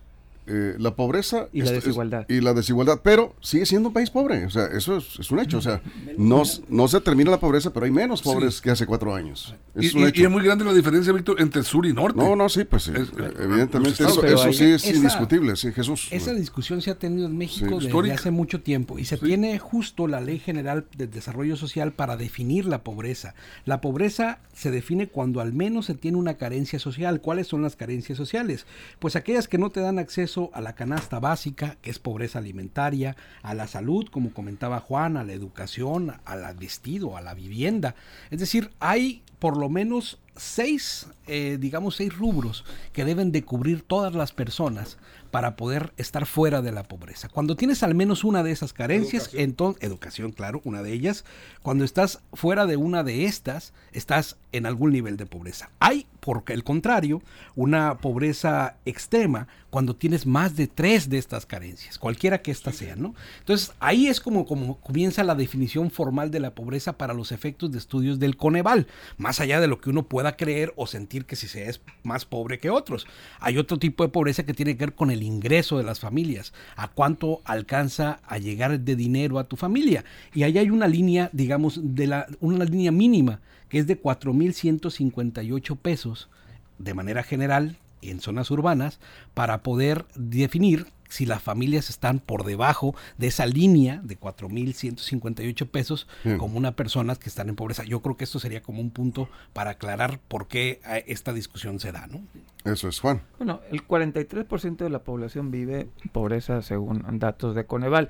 eh, 0.47 0.75
la 0.79 0.95
pobreza 0.95 1.47
y 1.53 1.61
la 1.61 1.71
desigualdad. 1.71 2.25
y 2.27 2.41
la 2.41 2.53
desigualdad, 2.53 3.01
pero 3.03 3.35
sigue 3.41 3.65
siendo 3.65 3.89
un 3.89 3.93
país 3.93 4.09
pobre, 4.09 4.45
o 4.45 4.49
sea, 4.49 4.65
eso 4.65 4.97
es, 4.97 5.29
un 5.29 5.39
hecho, 5.39 5.59
o 5.59 5.61
sea, 5.61 5.81
no, 6.17 6.41
no, 6.67 6.87
se 6.87 6.99
termina 6.99 7.29
la 7.29 7.39
pobreza, 7.39 7.71
pero 7.71 7.85
hay 7.85 7.91
menos 7.91 8.21
pobres 8.21 8.59
que 8.59 8.71
hace 8.71 8.85
cuatro 8.85 9.13
años. 9.13 9.55
Es 9.75 9.93
y, 9.93 10.23
es 10.23 10.29
muy 10.29 10.43
grande 10.43 10.65
la 10.65 10.73
diferencia, 10.73 11.13
Víctor, 11.13 11.39
entre 11.39 11.63
sur 11.63 11.85
y 11.85 11.93
norte. 11.93 12.17
No, 12.17 12.35
no, 12.35 12.49
sí, 12.49 12.63
pues 12.65 12.83
sí, 12.83 12.91
evidentemente 13.39 14.03
eso, 14.03 14.51
sí 14.51 14.65
es 14.65 14.89
indiscutible, 14.89 15.55
sí, 15.55 15.71
Jesús. 15.71 16.07
Esa 16.11 16.33
discusión 16.33 16.81
se 16.81 16.89
ha 16.89 16.95
tenido 16.95 17.27
en 17.27 17.37
México 17.37 17.79
desde 17.79 18.11
hace 18.11 18.31
mucho 18.31 18.61
tiempo 18.61 18.97
y 18.97 19.05
se 19.05 19.17
tiene 19.17 19.59
justo 19.59 20.07
la 20.07 20.21
Ley 20.21 20.39
General 20.39 20.85
de 20.97 21.07
Desarrollo 21.07 21.55
Social 21.55 21.93
para 21.93 22.17
definir 22.17 22.65
la 22.65 22.83
pobreza. 22.83 23.35
La 23.65 23.79
pobreza 23.79 24.39
se 24.53 24.71
define 24.71 25.07
cuando 25.07 25.39
al 25.39 25.53
menos 25.53 25.85
se 25.85 25.93
tiene 25.93 26.17
una 26.17 26.35
carencia 26.35 26.79
social. 26.79 27.21
¿Cuáles 27.21 27.47
son 27.47 27.61
las 27.61 27.75
carencias 27.75 28.17
sociales? 28.17 28.65
Pues 28.99 29.15
aquellas 29.15 29.47
que 29.47 29.57
no 29.57 29.69
te 29.69 29.81
dan 29.81 29.99
acceso 29.99 30.30
a 30.53 30.61
la 30.61 30.73
canasta 30.73 31.19
básica, 31.19 31.77
que 31.81 31.89
es 31.89 31.99
pobreza 31.99 32.39
alimentaria, 32.39 33.15
a 33.41 33.53
la 33.53 33.67
salud, 33.67 34.07
como 34.09 34.33
comentaba 34.33 34.79
Juan, 34.79 35.17
a 35.17 35.23
la 35.23 35.33
educación, 35.33 36.13
al 36.25 36.55
vestido, 36.55 37.17
a 37.17 37.21
la 37.21 37.33
vivienda. 37.33 37.95
Es 38.29 38.39
decir, 38.39 38.71
hay 38.79 39.23
por 39.39 39.57
lo 39.57 39.69
menos 39.69 40.19
seis, 40.35 41.07
eh, 41.27 41.57
digamos, 41.59 41.95
seis 41.95 42.15
rubros 42.15 42.63
que 42.93 43.05
deben 43.05 43.31
de 43.31 43.43
cubrir 43.43 43.81
todas 43.81 44.13
las 44.13 44.31
personas 44.31 44.97
para 45.31 45.55
poder 45.55 45.93
estar 45.97 46.25
fuera 46.25 46.61
de 46.61 46.71
la 46.71 46.83
pobreza. 46.83 47.29
Cuando 47.29 47.55
tienes 47.55 47.83
al 47.83 47.95
menos 47.95 48.23
una 48.23 48.43
de 48.43 48.51
esas 48.51 48.73
carencias, 48.73 49.29
entonces, 49.33 49.81
educación, 49.83 50.31
claro, 50.31 50.61
una 50.65 50.83
de 50.83 50.91
ellas, 50.93 51.25
cuando 51.63 51.85
estás 51.85 52.21
fuera 52.33 52.65
de 52.65 52.77
una 52.77 53.03
de 53.03 53.25
estas, 53.25 53.73
estás 53.93 54.37
en 54.51 54.65
algún 54.65 54.91
nivel 54.91 55.17
de 55.17 55.25
pobreza. 55.25 55.69
Hay, 55.79 56.05
por 56.19 56.43
el 56.47 56.63
contrario, 56.63 57.21
una 57.55 57.97
pobreza 57.97 58.75
extrema 58.85 59.47
cuando 59.69 59.95
tienes 59.95 60.25
más 60.25 60.57
de 60.57 60.67
tres 60.67 61.09
de 61.09 61.17
estas 61.17 61.45
carencias, 61.45 61.97
cualquiera 61.97 62.41
que 62.41 62.51
éstas 62.51 62.75
sean, 62.75 63.01
¿no? 63.01 63.15
Entonces, 63.39 63.71
ahí 63.79 64.07
es 64.07 64.19
como, 64.19 64.45
como 64.45 64.81
comienza 64.81 65.23
la 65.23 65.33
definición 65.33 65.89
formal 65.91 66.29
de 66.29 66.41
la 66.41 66.53
pobreza 66.53 66.97
para 66.97 67.13
los 67.13 67.31
efectos 67.31 67.71
de 67.71 67.77
estudios 67.77 68.19
del 68.19 68.35
Coneval, 68.35 68.87
más 69.17 69.39
allá 69.39 69.61
de 69.61 69.67
lo 69.67 69.79
que 69.79 69.89
uno 69.89 70.03
pueda 70.03 70.35
creer 70.35 70.73
o 70.75 70.87
sentir 70.87 71.25
que 71.25 71.37
si 71.37 71.47
se 71.47 71.69
es 71.69 71.79
más 72.03 72.25
pobre 72.25 72.59
que 72.59 72.69
otros. 72.69 73.07
Hay 73.39 73.57
otro 73.57 73.79
tipo 73.79 74.03
de 74.03 74.09
pobreza 74.09 74.43
que 74.43 74.53
tiene 74.53 74.75
que 74.75 74.85
ver 74.87 74.95
con 74.95 75.09
el 75.09 75.20
ingreso 75.21 75.77
de 75.77 75.83
las 75.83 75.99
familias, 75.99 76.53
a 76.75 76.87
cuánto 76.87 77.41
alcanza 77.45 78.19
a 78.25 78.37
llegar 78.37 78.79
de 78.79 78.95
dinero 78.95 79.39
a 79.39 79.45
tu 79.45 79.55
familia. 79.55 80.03
Y 80.33 80.43
ahí 80.43 80.57
hay 80.57 80.69
una 80.69 80.87
línea, 80.87 81.29
digamos, 81.33 81.79
de 81.81 82.07
la, 82.07 82.27
una 82.39 82.65
línea 82.65 82.91
mínima, 82.91 83.41
que 83.69 83.79
es 83.79 83.87
de 83.87 84.01
4.158 84.01 85.77
pesos 85.77 86.29
de 86.77 86.93
manera 86.93 87.23
general 87.23 87.77
en 88.01 88.19
zonas 88.19 88.51
urbanas 88.51 88.99
para 89.33 89.63
poder 89.63 90.05
definir 90.15 90.87
si 91.11 91.25
las 91.25 91.41
familias 91.41 91.89
están 91.89 92.19
por 92.19 92.45
debajo 92.45 92.95
de 93.17 93.27
esa 93.27 93.45
línea 93.45 94.01
de 94.03 94.17
4.158 94.19 95.67
pesos 95.67 96.07
como 96.37 96.57
una 96.57 96.71
personas 96.75 97.19
que 97.19 97.29
están 97.29 97.49
en 97.49 97.55
pobreza. 97.55 97.83
Yo 97.83 98.01
creo 98.01 98.15
que 98.15 98.23
esto 98.23 98.39
sería 98.39 98.61
como 98.61 98.81
un 98.81 98.91
punto 98.91 99.29
para 99.53 99.71
aclarar 99.71 100.19
por 100.27 100.47
qué 100.47 100.79
eh, 100.87 101.03
esta 101.07 101.33
discusión 101.33 101.79
se 101.79 101.91
da, 101.91 102.07
¿no? 102.07 102.21
Eso 102.63 102.87
es, 102.87 102.99
Juan. 102.99 103.21
Bueno, 103.37 103.59
el 103.71 103.85
43% 103.85 104.77
de 104.77 104.89
la 104.89 104.99
población 104.99 105.51
vive 105.51 105.89
en 106.03 106.09
pobreza 106.11 106.61
según 106.61 107.03
datos 107.19 107.55
de 107.55 107.65
Coneval. 107.65 108.09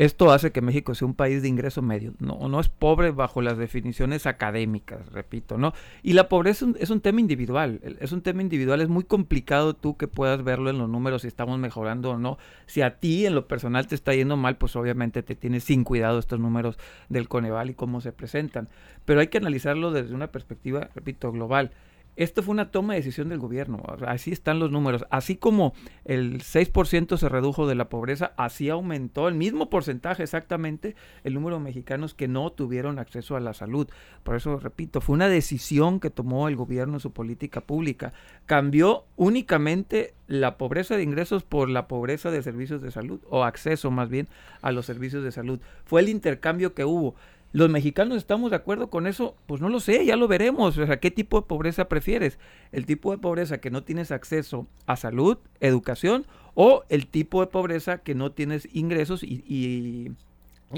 Esto 0.00 0.32
hace 0.32 0.50
que 0.50 0.62
México 0.62 0.94
sea 0.94 1.06
un 1.06 1.12
país 1.12 1.42
de 1.42 1.48
ingreso 1.48 1.82
medio. 1.82 2.14
No, 2.20 2.48
no 2.48 2.58
es 2.58 2.70
pobre 2.70 3.10
bajo 3.10 3.42
las 3.42 3.58
definiciones 3.58 4.24
académicas, 4.24 5.12
repito, 5.12 5.58
¿no? 5.58 5.74
Y 6.02 6.14
la 6.14 6.30
pobreza 6.30 6.64
es 6.78 6.88
un, 6.88 7.02
tema 7.02 7.20
individual. 7.20 7.82
Es 8.00 8.10
un 8.12 8.22
tema 8.22 8.40
individual. 8.40 8.80
Es 8.80 8.88
muy 8.88 9.04
complicado 9.04 9.74
tú 9.74 9.98
que 9.98 10.08
puedas 10.08 10.42
verlo 10.42 10.70
en 10.70 10.78
los 10.78 10.88
números 10.88 11.20
si 11.20 11.28
estamos 11.28 11.58
mejorando 11.58 12.12
o 12.12 12.16
no. 12.16 12.38
Si 12.64 12.80
a 12.80 12.98
ti 12.98 13.26
en 13.26 13.34
lo 13.34 13.46
personal 13.46 13.88
te 13.88 13.94
está 13.94 14.14
yendo 14.14 14.38
mal, 14.38 14.56
pues 14.56 14.74
obviamente 14.74 15.22
te 15.22 15.34
tienes 15.34 15.64
sin 15.64 15.84
cuidado 15.84 16.18
estos 16.18 16.40
números 16.40 16.78
del 17.10 17.28
Coneval 17.28 17.68
y 17.68 17.74
cómo 17.74 18.00
se 18.00 18.12
presentan. 18.12 18.70
Pero 19.04 19.20
hay 19.20 19.28
que 19.28 19.36
analizarlo 19.36 19.92
desde 19.92 20.14
una 20.14 20.28
perspectiva, 20.28 20.88
repito, 20.94 21.30
global. 21.30 21.72
Esto 22.16 22.42
fue 22.42 22.52
una 22.52 22.70
toma 22.70 22.94
de 22.94 23.00
decisión 23.00 23.28
del 23.28 23.38
gobierno, 23.38 23.82
así 24.06 24.30
están 24.30 24.58
los 24.58 24.70
números. 24.70 25.06
Así 25.10 25.36
como 25.36 25.72
el 26.04 26.42
6% 26.42 27.16
se 27.16 27.28
redujo 27.28 27.66
de 27.66 27.74
la 27.74 27.88
pobreza, 27.88 28.32
así 28.36 28.68
aumentó 28.68 29.28
el 29.28 29.34
mismo 29.34 29.70
porcentaje 29.70 30.22
exactamente 30.22 30.96
el 31.24 31.34
número 31.34 31.56
de 31.56 31.64
mexicanos 31.64 32.14
que 32.14 32.28
no 32.28 32.50
tuvieron 32.52 32.98
acceso 32.98 33.36
a 33.36 33.40
la 33.40 33.54
salud. 33.54 33.88
Por 34.22 34.36
eso, 34.36 34.58
repito, 34.58 35.00
fue 35.00 35.14
una 35.14 35.28
decisión 35.28 36.00
que 36.00 36.10
tomó 36.10 36.48
el 36.48 36.56
gobierno 36.56 36.94
en 36.94 37.00
su 37.00 37.12
política 37.12 37.60
pública. 37.62 38.12
Cambió 38.46 39.04
únicamente 39.16 40.14
la 40.26 40.58
pobreza 40.58 40.96
de 40.96 41.02
ingresos 41.02 41.42
por 41.42 41.68
la 41.68 41.88
pobreza 41.88 42.30
de 42.30 42.42
servicios 42.42 42.82
de 42.82 42.90
salud, 42.90 43.20
o 43.28 43.44
acceso 43.44 43.90
más 43.90 44.08
bien 44.08 44.28
a 44.62 44.72
los 44.72 44.86
servicios 44.86 45.24
de 45.24 45.32
salud. 45.32 45.60
Fue 45.84 46.00
el 46.00 46.08
intercambio 46.08 46.74
que 46.74 46.84
hubo. 46.84 47.14
¿Los 47.52 47.68
mexicanos 47.68 48.16
estamos 48.16 48.50
de 48.50 48.56
acuerdo 48.56 48.90
con 48.90 49.08
eso? 49.08 49.34
Pues 49.46 49.60
no 49.60 49.68
lo 49.68 49.80
sé, 49.80 50.04
ya 50.06 50.14
lo 50.14 50.28
veremos. 50.28 50.78
¿qué 51.00 51.10
tipo 51.10 51.40
de 51.40 51.46
pobreza 51.48 51.88
prefieres? 51.88 52.38
¿El 52.70 52.86
tipo 52.86 53.10
de 53.10 53.18
pobreza 53.18 53.58
que 53.58 53.70
no 53.70 53.82
tienes 53.82 54.12
acceso 54.12 54.68
a 54.86 54.96
salud, 54.96 55.38
educación 55.58 56.26
o 56.54 56.84
el 56.88 57.08
tipo 57.08 57.40
de 57.40 57.48
pobreza 57.48 57.98
que 57.98 58.14
no 58.14 58.30
tienes 58.30 58.68
ingresos 58.72 59.24
y, 59.24 59.44
y, 59.48 60.12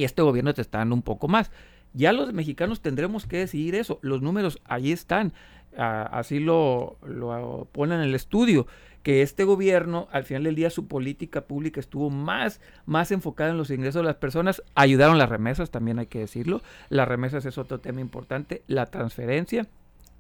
este 0.02 0.22
gobierno 0.22 0.54
te 0.54 0.62
está 0.62 0.78
dando 0.78 0.94
un 0.94 1.02
poco 1.02 1.28
más? 1.28 1.50
Ya 1.92 2.14
los 2.14 2.32
mexicanos 2.32 2.80
tendremos 2.80 3.26
que 3.26 3.36
decidir 3.38 3.74
eso. 3.74 3.98
Los 4.00 4.22
números 4.22 4.58
ahí 4.64 4.92
están. 4.92 5.34
Así 5.76 6.38
lo, 6.38 6.96
lo 7.06 7.68
ponen 7.72 8.00
en 8.00 8.08
el 8.08 8.14
estudio 8.14 8.66
que 9.02 9.22
este 9.22 9.44
gobierno, 9.44 10.08
al 10.12 10.24
final 10.24 10.44
del 10.44 10.54
día, 10.54 10.70
su 10.70 10.86
política 10.86 11.42
pública 11.42 11.80
estuvo 11.80 12.10
más, 12.10 12.60
más 12.86 13.10
enfocada 13.10 13.50
en 13.50 13.58
los 13.58 13.70
ingresos 13.70 14.02
de 14.02 14.06
las 14.06 14.16
personas. 14.16 14.62
Ayudaron 14.74 15.18
las 15.18 15.28
remesas, 15.28 15.70
también 15.70 15.98
hay 15.98 16.06
que 16.06 16.20
decirlo. 16.20 16.62
Las 16.88 17.08
remesas 17.08 17.44
es 17.44 17.58
otro 17.58 17.80
tema 17.80 18.00
importante. 18.00 18.62
La 18.66 18.86
transferencia 18.86 19.66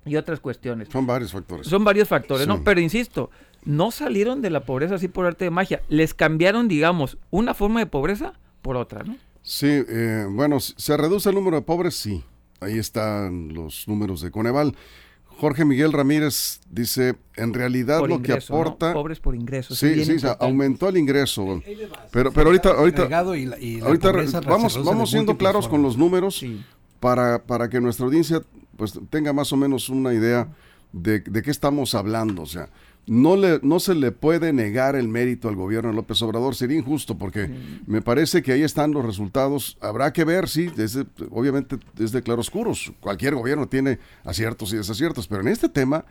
y 0.04 0.16
otras 0.16 0.40
cuestiones. 0.40 0.88
Son 0.88 1.06
varios 1.06 1.32
factores. 1.32 1.66
Son 1.66 1.84
varios 1.84 2.08
factores, 2.08 2.46
¿no? 2.46 2.64
Pero 2.64 2.80
insisto, 2.80 3.30
no 3.64 3.90
salieron 3.90 4.42
de 4.42 4.50
la 4.50 4.64
pobreza 4.64 4.96
así 4.96 5.08
por 5.08 5.26
arte 5.26 5.44
de 5.44 5.50
magia. 5.50 5.82
Les 5.88 6.14
cambiaron, 6.14 6.68
digamos, 6.68 7.18
una 7.30 7.54
forma 7.54 7.80
de 7.80 7.86
pobreza 7.86 8.34
por 8.62 8.76
otra, 8.76 9.04
¿no? 9.04 9.16
Sí, 9.42 9.68
eh, 9.68 10.26
bueno, 10.28 10.60
se 10.60 10.96
reduce 10.96 11.28
el 11.28 11.34
número 11.34 11.56
de 11.56 11.62
pobres, 11.62 11.94
sí. 11.94 12.24
Ahí 12.60 12.78
están 12.78 13.52
los 13.54 13.88
números 13.88 14.20
de 14.20 14.30
Coneval. 14.30 14.76
Jorge 15.38 15.64
Miguel 15.64 15.92
Ramírez 15.92 16.60
dice, 16.70 17.16
en 17.36 17.52
realidad 17.52 18.06
lo 18.06 18.22
que 18.22 18.32
aporta... 18.32 18.92
Pobres 18.92 19.20
por 19.20 19.34
ingresos. 19.34 19.78
Sí, 19.78 20.04
sí, 20.04 20.16
aumentó 20.38 20.88
el 20.88 20.96
ingreso. 20.96 21.62
Pero, 22.10 22.32
pero 22.32 22.48
ahorita, 22.48 22.70
ahorita, 22.70 23.08
ahorita 23.18 24.40
vamos, 24.46 24.84
vamos 24.84 25.10
siendo 25.10 25.36
claros 25.36 25.68
con 25.68 25.82
los 25.82 25.96
números 25.96 26.44
para, 27.00 27.42
para 27.42 27.68
que 27.68 27.80
nuestra 27.80 28.06
audiencia 28.06 28.42
pues 28.76 28.98
tenga 29.10 29.32
más 29.32 29.52
o 29.52 29.56
menos 29.56 29.88
una 29.88 30.14
idea 30.14 30.48
de, 30.92 31.20
de 31.20 31.42
qué 31.42 31.50
estamos 31.50 31.94
hablando. 31.94 32.42
O 32.42 32.46
sea, 32.46 32.68
no, 33.06 33.36
le, 33.36 33.58
no 33.62 33.80
se 33.80 33.94
le 33.94 34.12
puede 34.12 34.52
negar 34.52 34.94
el 34.94 35.08
mérito 35.08 35.48
al 35.48 35.56
gobierno 35.56 35.90
de 35.90 35.96
López 35.96 36.22
Obrador, 36.22 36.54
sería 36.54 36.78
injusto, 36.78 37.18
porque 37.18 37.50
me 37.86 38.00
parece 38.00 38.42
que 38.42 38.52
ahí 38.52 38.62
están 38.62 38.92
los 38.92 39.04
resultados. 39.04 39.76
Habrá 39.80 40.12
que 40.12 40.24
ver, 40.24 40.48
sí, 40.48 40.70
desde, 40.76 41.04
obviamente 41.30 41.78
desde 41.94 42.22
claroscuros. 42.22 42.92
Cualquier 43.00 43.34
gobierno 43.34 43.66
tiene 43.66 43.98
aciertos 44.24 44.72
y 44.72 44.76
desaciertos, 44.76 45.26
pero 45.26 45.40
en 45.40 45.48
este 45.48 45.68
tema, 45.68 46.04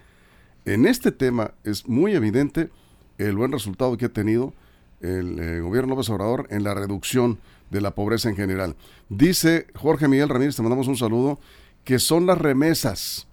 en 0.65 0.85
este 0.85 1.11
tema 1.11 1.53
es 1.63 1.87
muy 1.87 2.13
evidente 2.13 2.69
el 3.17 3.37
buen 3.37 3.51
resultado 3.51 3.97
que 3.97 4.05
ha 4.05 4.09
tenido 4.09 4.53
el 4.99 5.39
eh, 5.39 5.61
gobierno 5.61 5.95
López 5.95 6.09
Obrador 6.09 6.47
en 6.49 6.63
la 6.63 6.73
reducción 6.73 7.39
de 7.69 7.81
la 7.81 7.91
pobreza 7.91 8.29
en 8.29 8.35
general. 8.35 8.75
Dice 9.07 9.67
Jorge 9.75 10.09
Miguel 10.09 10.29
Ramírez, 10.29 10.57
te 10.57 10.61
mandamos 10.61 10.87
un 10.87 10.97
saludo, 10.97 11.39
que 11.85 11.99
son 11.99 12.25
las 12.25 12.37
remesas, 12.37 13.27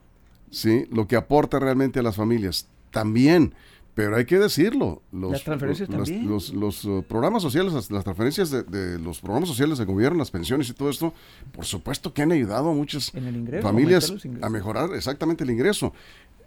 ¿sí? 0.51 0.87
Lo 0.91 1.09
que 1.09 1.17
aporta 1.17 1.59
realmente 1.59 1.99
a 1.99 2.03
las 2.03 2.17
familias 2.17 2.69
también, 2.91 3.55
pero 3.95 4.17
hay 4.17 4.25
que 4.25 4.39
decirlo. 4.39 5.03
Los, 5.11 5.33
las 5.33 5.45
transferencias 5.45 5.89
también. 5.89 6.29
Los, 6.29 6.85
uh, 6.85 7.03
programas 7.03 7.43
sociales, 7.43 7.73
las, 7.73 8.05
transferencias 8.05 8.51
de, 8.51 8.99
los 8.99 9.21
programas 9.21 9.49
sociales 9.49 9.79
de 9.79 9.85
gobierno, 9.85 10.19
las 10.19 10.31
pensiones 10.31 10.69
y 10.69 10.73
todo 10.73 10.91
esto, 10.91 11.13
por 11.53 11.65
supuesto 11.65 12.15
que 12.15 12.23
han 12.23 12.33
ayudado 12.33 12.71
a 12.71 12.75
muchas 12.75 13.13
familias 13.61 14.13
a 14.41 14.49
mejorar 14.49 14.95
exactamente 14.95 15.45
el 15.45 15.51
ingreso. 15.51 15.93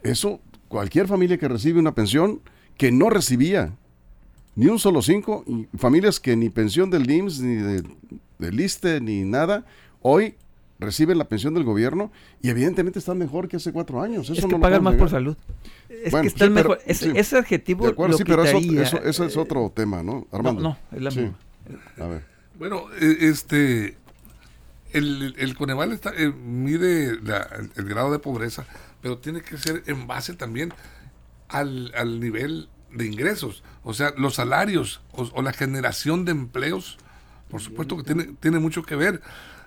Eso, 0.03 0.39
cualquier 0.67 1.07
familia 1.07 1.38
que 1.38 1.48
recibe 1.48 1.79
una 1.79 1.93
pensión 1.93 2.41
que 2.77 2.91
no 2.91 3.10
recibía 3.10 3.75
ni 4.55 4.67
un 4.67 4.79
solo 4.79 5.01
cinco, 5.01 5.45
familias 5.77 6.19
que 6.19 6.36
ni 6.36 6.50
pensión 6.50 6.89
del 6.89 7.10
IMSS, 7.10 7.41
ni 7.41 7.55
de, 7.55 7.83
del 8.39 8.60
ISTE, 8.60 9.00
ni 9.01 9.24
nada, 9.24 9.65
hoy 10.01 10.36
reciben 10.82 11.18
la 11.18 11.26
pensión 11.26 11.54
del 11.54 11.64
gobierno 11.64 12.12
y 12.42 12.50
evidentemente 12.50 13.00
están 13.00 13.18
mejor 13.18 13.48
que 13.48 13.58
hace 13.58 13.72
cuatro 13.72 14.02
años. 14.02 14.30
Eso 14.30 14.34
es 14.34 14.54
que 14.54 14.60
pagan 14.60 14.84
más 14.84 14.96
por 14.96 15.10
salud. 15.10 15.38
Es 15.88 16.14
que 16.14 16.28
están 16.28 16.52
mejor. 16.52 16.80
ese 16.86 17.38
adjetivo. 17.38 17.86
De 17.86 17.92
acuerdo, 17.92 18.18
sí, 18.18 18.24
pero 18.26 18.44
eso, 18.44 19.02
eso, 19.04 19.26
es 19.26 19.38
otro 19.38 19.72
tema, 19.74 20.04
¿no? 20.04 20.28
Armando. 20.32 20.62
No, 20.62 20.78
es 20.92 21.02
la 21.02 21.12
misma. 21.12 21.38
A 22.00 22.08
ver. 22.08 22.26
Bueno, 22.58 22.86
e, 23.00 23.30
este. 23.30 23.98
El, 24.92 25.36
el 25.38 25.56
Coneval 25.56 25.94
está, 25.94 26.12
eh, 26.18 26.30
mide 26.30 27.12
el, 27.12 27.86
grado 27.86 28.12
de 28.12 28.20
pobreza, 28.20 28.66
pero 29.02 29.20
tiene 29.20 29.42
que 29.42 29.58
ser 29.58 29.84
en 29.86 30.06
base 30.06 30.34
también 30.34 30.74
al, 31.48 31.94
al 31.96 32.20
nivel 32.20 32.68
de 32.92 33.06
ingresos, 33.06 33.64
o 33.84 33.94
sea, 33.94 34.14
los 34.18 34.36
salarios 34.36 35.00
o, 35.14 35.42
la 35.42 35.54
generación 35.54 36.26
de 36.26 36.32
empleos, 36.32 36.98
por 37.50 37.62
supuesto 37.62 37.96
que 37.96 38.04
tiene, 38.04 38.36
tiene 38.42 38.60
mucho 38.60 38.84
que 38.84 38.98
ver 38.98 39.22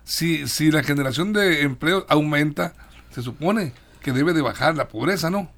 si, 0.04 0.46
si 0.49 0.70
la 0.70 0.82
generación 0.82 1.32
de 1.32 1.62
empleo 1.62 2.06
aumenta, 2.08 2.75
se 3.11 3.23
supone 3.23 3.73
que 4.02 4.12
debe 4.12 4.32
de 4.32 4.42
bajar 4.42 4.76
la 4.76 4.88
pobreza, 4.88 5.30
¿no? 5.30 5.50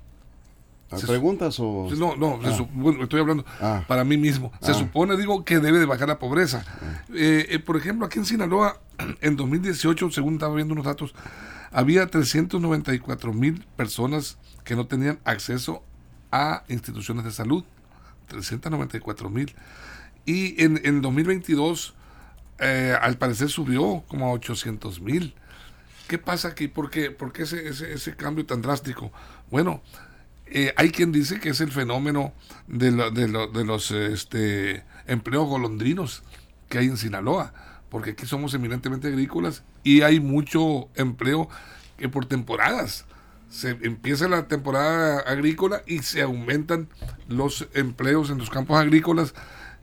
¿Preguntas 0.88 1.59
o...? 1.59 1.88
No, 1.97 2.15
no, 2.17 2.38
ah. 2.45 3.03
estoy 3.03 3.21
hablando 3.21 3.45
ah. 3.61 3.85
para 3.88 4.05
mí 4.05 4.17
mismo. 4.17 4.53
Se 4.61 4.71
ah. 4.71 4.75
supone, 4.75 5.17
digo, 5.17 5.45
que 5.45 5.59
debe 5.59 5.81
de 5.81 5.85
bajar 5.85 6.09
la 6.09 6.19
pobreza. 6.19 6.65
Eh, 7.12 7.47
eh, 7.50 7.59
por 7.59 7.76
ejemplo, 7.76 8.07
aquí 8.07 8.21
en 8.21 8.25
Sinaloa, 8.25 8.81
en 9.21 9.37
2018, 9.37 10.12
según 10.12 10.35
estaba 10.35 10.55
viendo 10.55 10.75
unos 10.75 10.87
datos, 10.87 11.12
había 11.73 12.07
394 12.07 13.33
mil 13.33 13.65
personas 13.76 14.38
que 14.62 14.76
no 14.76 14.87
tenían 14.87 15.19
acceso 15.25 15.83
a 16.31 16.62
instituciones 16.69 17.25
de 17.25 17.33
salud. 17.33 17.65
394 18.29 19.29
mil. 19.29 19.55
Y 20.25 20.62
en, 20.62 20.81
en 20.85 21.03
2022 21.03 21.96
eh, 22.59 22.97
al 23.01 23.19
parecer 23.19 23.49
subió 23.49 24.05
como 24.09 24.27
a 24.27 24.33
800 24.33 25.01
mil. 25.01 25.35
¿Qué 26.09 26.19
pasa 26.19 26.49
aquí? 26.49 26.69
¿Por 26.69 26.91
qué, 26.91 27.11
¿Por 27.11 27.33
qué 27.33 27.43
ese, 27.43 27.69
ese, 27.69 28.17
cambio 28.17 28.47
tan 28.47 28.63
drástico? 28.63 29.11
Bueno, 29.51 29.83
eh, 30.47 30.73
hay 30.77 30.91
quien 30.91 31.11
dice 31.11 31.41
que 31.41 31.49
es 31.49 31.61
el 31.61 31.73
fenómeno 31.73 32.33
de, 32.69 32.93
de, 32.93 33.49
de 33.53 33.65
los 33.65 33.91
este, 33.91 34.85
empleos 35.07 35.49
golondrinos 35.49 36.23
que 36.69 36.79
hay 36.79 36.87
en 36.87 36.97
Sinaloa, 36.97 37.53
porque 37.89 38.11
aquí 38.11 38.27
somos 38.27 38.55
eminentemente 38.55 39.09
agrícolas 39.09 39.65
y 39.83 40.03
hay 40.03 40.21
mucho 40.21 40.89
empleo 40.95 41.49
que 41.97 42.09
por 42.09 42.27
temporadas. 42.27 43.05
Se 43.49 43.71
empieza 43.71 44.29
la 44.29 44.49
temporada 44.49 45.21
agrícola 45.21 45.83
y 45.87 46.01
se 46.01 46.23
aumentan 46.23 46.89
los 47.29 47.69
empleos 47.75 48.31
en 48.31 48.39
los 48.39 48.51
campos 48.51 48.79
agrícolas. 48.79 49.35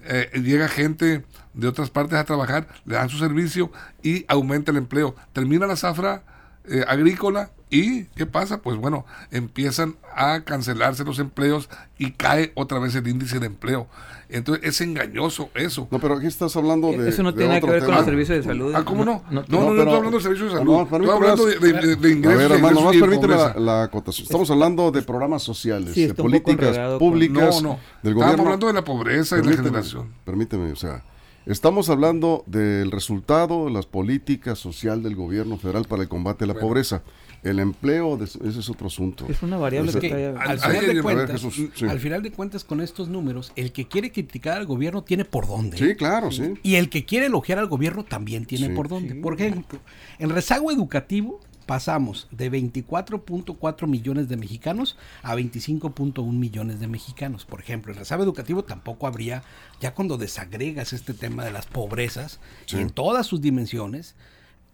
Eh, 0.05 0.41
llega 0.41 0.67
gente 0.67 1.23
de 1.53 1.67
otras 1.67 1.89
partes 1.89 2.17
a 2.17 2.23
trabajar, 2.23 2.67
le 2.85 2.95
dan 2.95 3.09
su 3.09 3.17
servicio 3.17 3.71
y 4.01 4.25
aumenta 4.27 4.71
el 4.71 4.77
empleo. 4.77 5.15
Termina 5.33 5.67
la 5.67 5.75
zafra 5.75 6.23
eh, 6.65 6.83
agrícola 6.87 7.51
y 7.73 8.03
¿qué 8.15 8.27
pasa? 8.27 8.61
Pues 8.61 8.77
bueno, 8.77 9.03
empiezan 9.31 9.95
a 10.15 10.41
cancelarse 10.41 11.03
los 11.03 11.17
empleos 11.17 11.69
y 11.97 12.11
cae 12.11 12.51
otra 12.53 12.77
vez 12.77 12.93
el 12.93 13.07
índice 13.07 13.39
de 13.39 13.47
empleo. 13.47 13.87
Entonces 14.29 14.63
es 14.63 14.81
engañoso 14.81 15.49
eso. 15.55 15.87
No, 15.89 15.97
pero 15.97 16.15
aquí 16.15 16.27
estás 16.27 16.55
hablando 16.55 16.91
de. 16.91 17.09
Eso 17.09 17.23
no 17.23 17.33
tiene 17.33 17.59
que 17.59 17.65
ver 17.65 17.83
con 17.83 17.95
los 17.95 18.05
servicios 18.05 18.37
de 18.37 18.43
salud. 18.43 18.75
Ah, 18.75 18.85
¿cómo 18.85 19.03
no? 19.03 19.23
No, 19.31 19.43
no, 19.47 19.73
no, 19.73 19.81
estoy 19.81 19.95
hablando 19.95 20.17
de 20.17 20.23
servicios 20.23 20.51
de 20.51 20.59
salud. 20.59 20.71
No, 20.71 20.83
estoy 20.83 21.09
hablando 21.09 21.45
de, 21.47 21.95
de, 21.95 22.11
ingresos. 22.11 22.39
A 22.39 22.43
ver, 22.43 22.51
hermano, 22.51 22.81
más 22.81 22.95
permíteme 22.95 23.35
la, 23.57 23.83
acotación. 23.83 24.25
Estamos 24.25 24.51
hablando 24.51 24.91
de 24.91 25.01
programas 25.01 25.41
sociales, 25.41 25.95
de 25.95 26.13
políticas 26.13 26.77
públicas 26.99 27.61
no, 27.63 27.69
no. 27.69 27.79
del 28.03 28.13
gobierno. 28.13 28.31
Estamos 28.33 28.45
hablando 28.45 28.67
de 28.67 28.73
la 28.73 28.83
pobreza 28.83 29.39
y 29.39 29.43
la 29.43 29.51
generación. 29.51 30.09
Permíteme, 30.23 30.71
o 30.71 30.75
sea. 30.75 31.03
Estamos 31.45 31.89
hablando 31.89 32.45
del 32.47 32.89
resultado 32.89 33.65
de 33.65 33.71
las 33.71 33.85
políticas 33.85 34.59
social 34.59 35.03
del 35.03 35.15
gobierno 35.15 35.57
federal 35.57 35.83
para 35.83 36.03
el 36.03 36.07
combate 36.07 36.45
a 36.45 36.47
la 36.47 36.53
pobreza. 36.53 37.01
El 37.43 37.59
empleo, 37.59 38.21
ese 38.23 38.39
es 38.47 38.69
otro 38.69 38.87
asunto. 38.87 39.25
Es 39.27 39.43
una 39.43 39.57
variable 39.57 39.91
que, 39.99 40.33
al, 40.37 40.59
final 40.59 40.87
de 40.87 41.01
cuentas, 41.01 41.45
al 41.81 41.99
final 41.99 42.23
de 42.23 42.31
cuentas, 42.31 42.63
con 42.63 42.79
estos 42.79 43.09
números, 43.09 43.51
el 43.55 43.71
que 43.73 43.87
quiere 43.87 44.11
criticar 44.11 44.57
al 44.57 44.65
gobierno 44.65 45.03
tiene 45.03 45.25
por 45.25 45.47
dónde. 45.47 45.77
Sí, 45.77 45.95
claro, 45.95 46.31
sí. 46.31 46.53
Y 46.63 46.75
el 46.75 46.89
que 46.89 47.03
quiere 47.05 47.25
elogiar 47.25 47.59
al 47.59 47.67
gobierno 47.67 48.05
también 48.05 48.45
tiene 48.45 48.69
por 48.69 48.87
dónde. 48.87 49.15
Por 49.15 49.33
ejemplo, 49.33 49.79
en 50.19 50.29
rezago 50.29 50.71
educativo 50.71 51.41
pasamos 51.65 52.27
de 52.31 52.51
24.4 52.51 53.87
millones 53.87 54.29
de 54.29 54.37
mexicanos 54.37 54.97
a 55.21 55.35
25.1 55.35 56.31
millones 56.31 56.79
de 56.79 56.87
mexicanos. 56.87 57.45
Por 57.45 57.59
ejemplo, 57.59 57.91
en 57.91 57.99
rezago 57.99 58.23
educativo 58.23 58.63
tampoco 58.63 59.07
habría, 59.07 59.43
ya 59.79 59.93
cuando 59.93 60.17
desagregas 60.17 60.93
este 60.93 61.13
tema 61.13 61.43
de 61.43 61.51
las 61.51 61.65
pobrezas 61.65 62.39
en 62.71 62.89
todas 62.89 63.25
sus 63.27 63.41
dimensiones, 63.41 64.15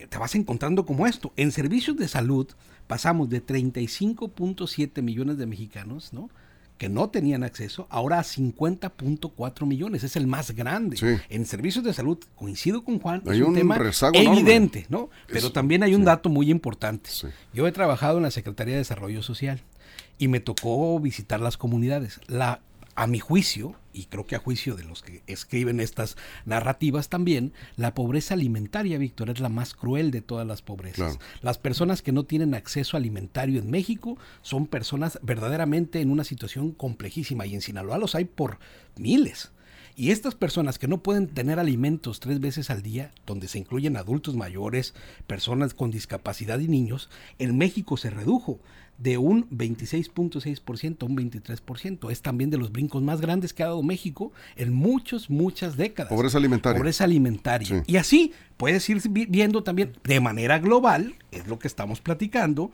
te 0.08 0.18
vas 0.18 0.36
encontrando 0.36 0.86
como 0.86 1.08
esto. 1.08 1.34
En 1.36 1.52
servicios 1.52 1.98
de 1.98 2.08
salud 2.08 2.48
pasamos 2.88 3.30
de 3.30 3.46
35.7 3.46 5.02
millones 5.02 5.38
de 5.38 5.46
mexicanos, 5.46 6.14
¿no? 6.14 6.30
que 6.80 6.88
no 6.88 7.10
tenían 7.10 7.44
acceso, 7.44 7.88
ahora 7.90 8.20
a 8.20 8.24
50.4 8.24 9.66
millones, 9.68 10.06
es 10.06 10.16
el 10.16 10.28
más 10.28 10.52
grande. 10.52 11.20
En 11.28 11.46
servicios 11.46 11.84
de 11.84 11.94
salud, 11.94 12.18
coincido 12.36 12.86
con 12.86 13.00
Juan, 13.00 13.22
es 13.26 13.42
un, 13.42 13.54
tema 13.54 13.78
evidente, 14.14 14.86
¿no? 14.88 15.10
Pero 15.28 15.52
también 15.52 15.84
hay 15.84 15.94
un 15.94 16.06
dato 16.06 16.30
muy 16.30 16.50
importante. 16.50 17.10
Yo 17.54 17.68
he 17.68 17.72
trabajado 17.74 18.18
en 18.18 18.24
la 18.24 18.32
Secretaría 18.32 18.76
de 18.76 18.80
Desarrollo 18.80 19.22
Social 19.22 19.62
y 20.18 20.30
me 20.30 20.40
tocó 20.40 20.98
visitar 21.02 21.42
las 21.42 21.58
comunidades. 21.58 22.22
La 22.28 22.62
a 23.00 23.08
mi 23.08 23.20
juicio, 23.20 23.76
y 23.94 24.08
creo 24.08 24.28
que 24.28 24.36
a 24.36 24.40
juicio 24.40 24.76
de 24.76 24.84
los 24.84 25.04
que 25.04 25.24
escriben 25.26 25.80
estas 25.80 26.18
narrativas 26.44 27.08
también, 27.08 27.54
la 27.78 27.94
pobreza 27.94 28.34
alimentaria, 28.34 28.98
Víctor, 28.98 29.30
es 29.30 29.40
la 29.40 29.48
más 29.48 29.74
cruel 29.74 30.12
de 30.12 30.22
todas 30.22 30.46
las 30.46 30.62
pobrezas. 30.62 31.18
Las 31.42 31.58
personas 31.58 32.02
que 32.02 32.12
no 32.12 32.26
tienen 32.26 32.54
acceso 32.54 32.98
alimentario 32.98 33.62
en 33.62 33.72
México 33.72 34.18
son 34.42 34.68
personas 34.68 35.18
verdaderamente 35.22 36.02
en 36.02 36.12
una 36.12 36.26
situación 36.26 36.74
complejísima 36.74 37.46
y 37.46 37.56
en 37.56 37.62
Sinaloa 37.62 37.98
los 37.98 38.16
hay 38.16 38.26
por 38.26 38.60
miles. 38.98 39.54
Y 40.00 40.12
estas 40.12 40.34
personas 40.34 40.80
que 40.80 40.88
no 40.88 41.04
pueden 41.04 41.28
tener 41.28 41.60
alimentos 41.60 42.22
tres 42.22 42.40
veces 42.40 42.70
al 42.70 42.82
día, 42.82 43.12
donde 43.26 43.50
se 43.50 43.60
incluyen 43.60 43.98
adultos 43.98 44.34
mayores, 44.34 44.94
personas 45.28 45.74
con 45.74 45.92
discapacidad 45.92 46.58
y 46.60 46.70
niños, 46.70 47.10
en 47.38 47.58
México 47.58 47.98
se 47.98 48.10
redujo 48.10 48.62
de 48.98 49.18
un 49.18 49.50
26.6% 49.50 51.04
a 51.04 51.06
un 51.06 51.18
23%. 51.18 52.12
Es 52.12 52.22
también 52.22 52.50
de 52.50 52.56
los 52.56 52.72
brincos 52.72 53.04
más 53.04 53.20
grandes 53.20 53.52
que 53.54 53.62
ha 53.62 53.66
dado 53.66 53.84
México 53.84 54.32
en 54.56 54.72
muchas, 54.72 55.30
muchas 55.30 55.76
décadas. 55.76 56.14
Pobreza 56.14 56.38
alimentaria. 56.38 56.80
Pobreza 56.80 57.04
alimentaria. 57.04 57.84
Y 57.86 57.98
así 57.98 58.32
puedes 58.56 58.90
ir 58.90 59.02
viendo 59.10 59.64
también 59.64 59.98
de 60.06 60.22
manera 60.22 60.60
global, 60.60 61.16
es 61.32 61.46
lo 61.48 61.60
que 61.60 61.68
estamos 61.68 62.00
platicando, 62.00 62.72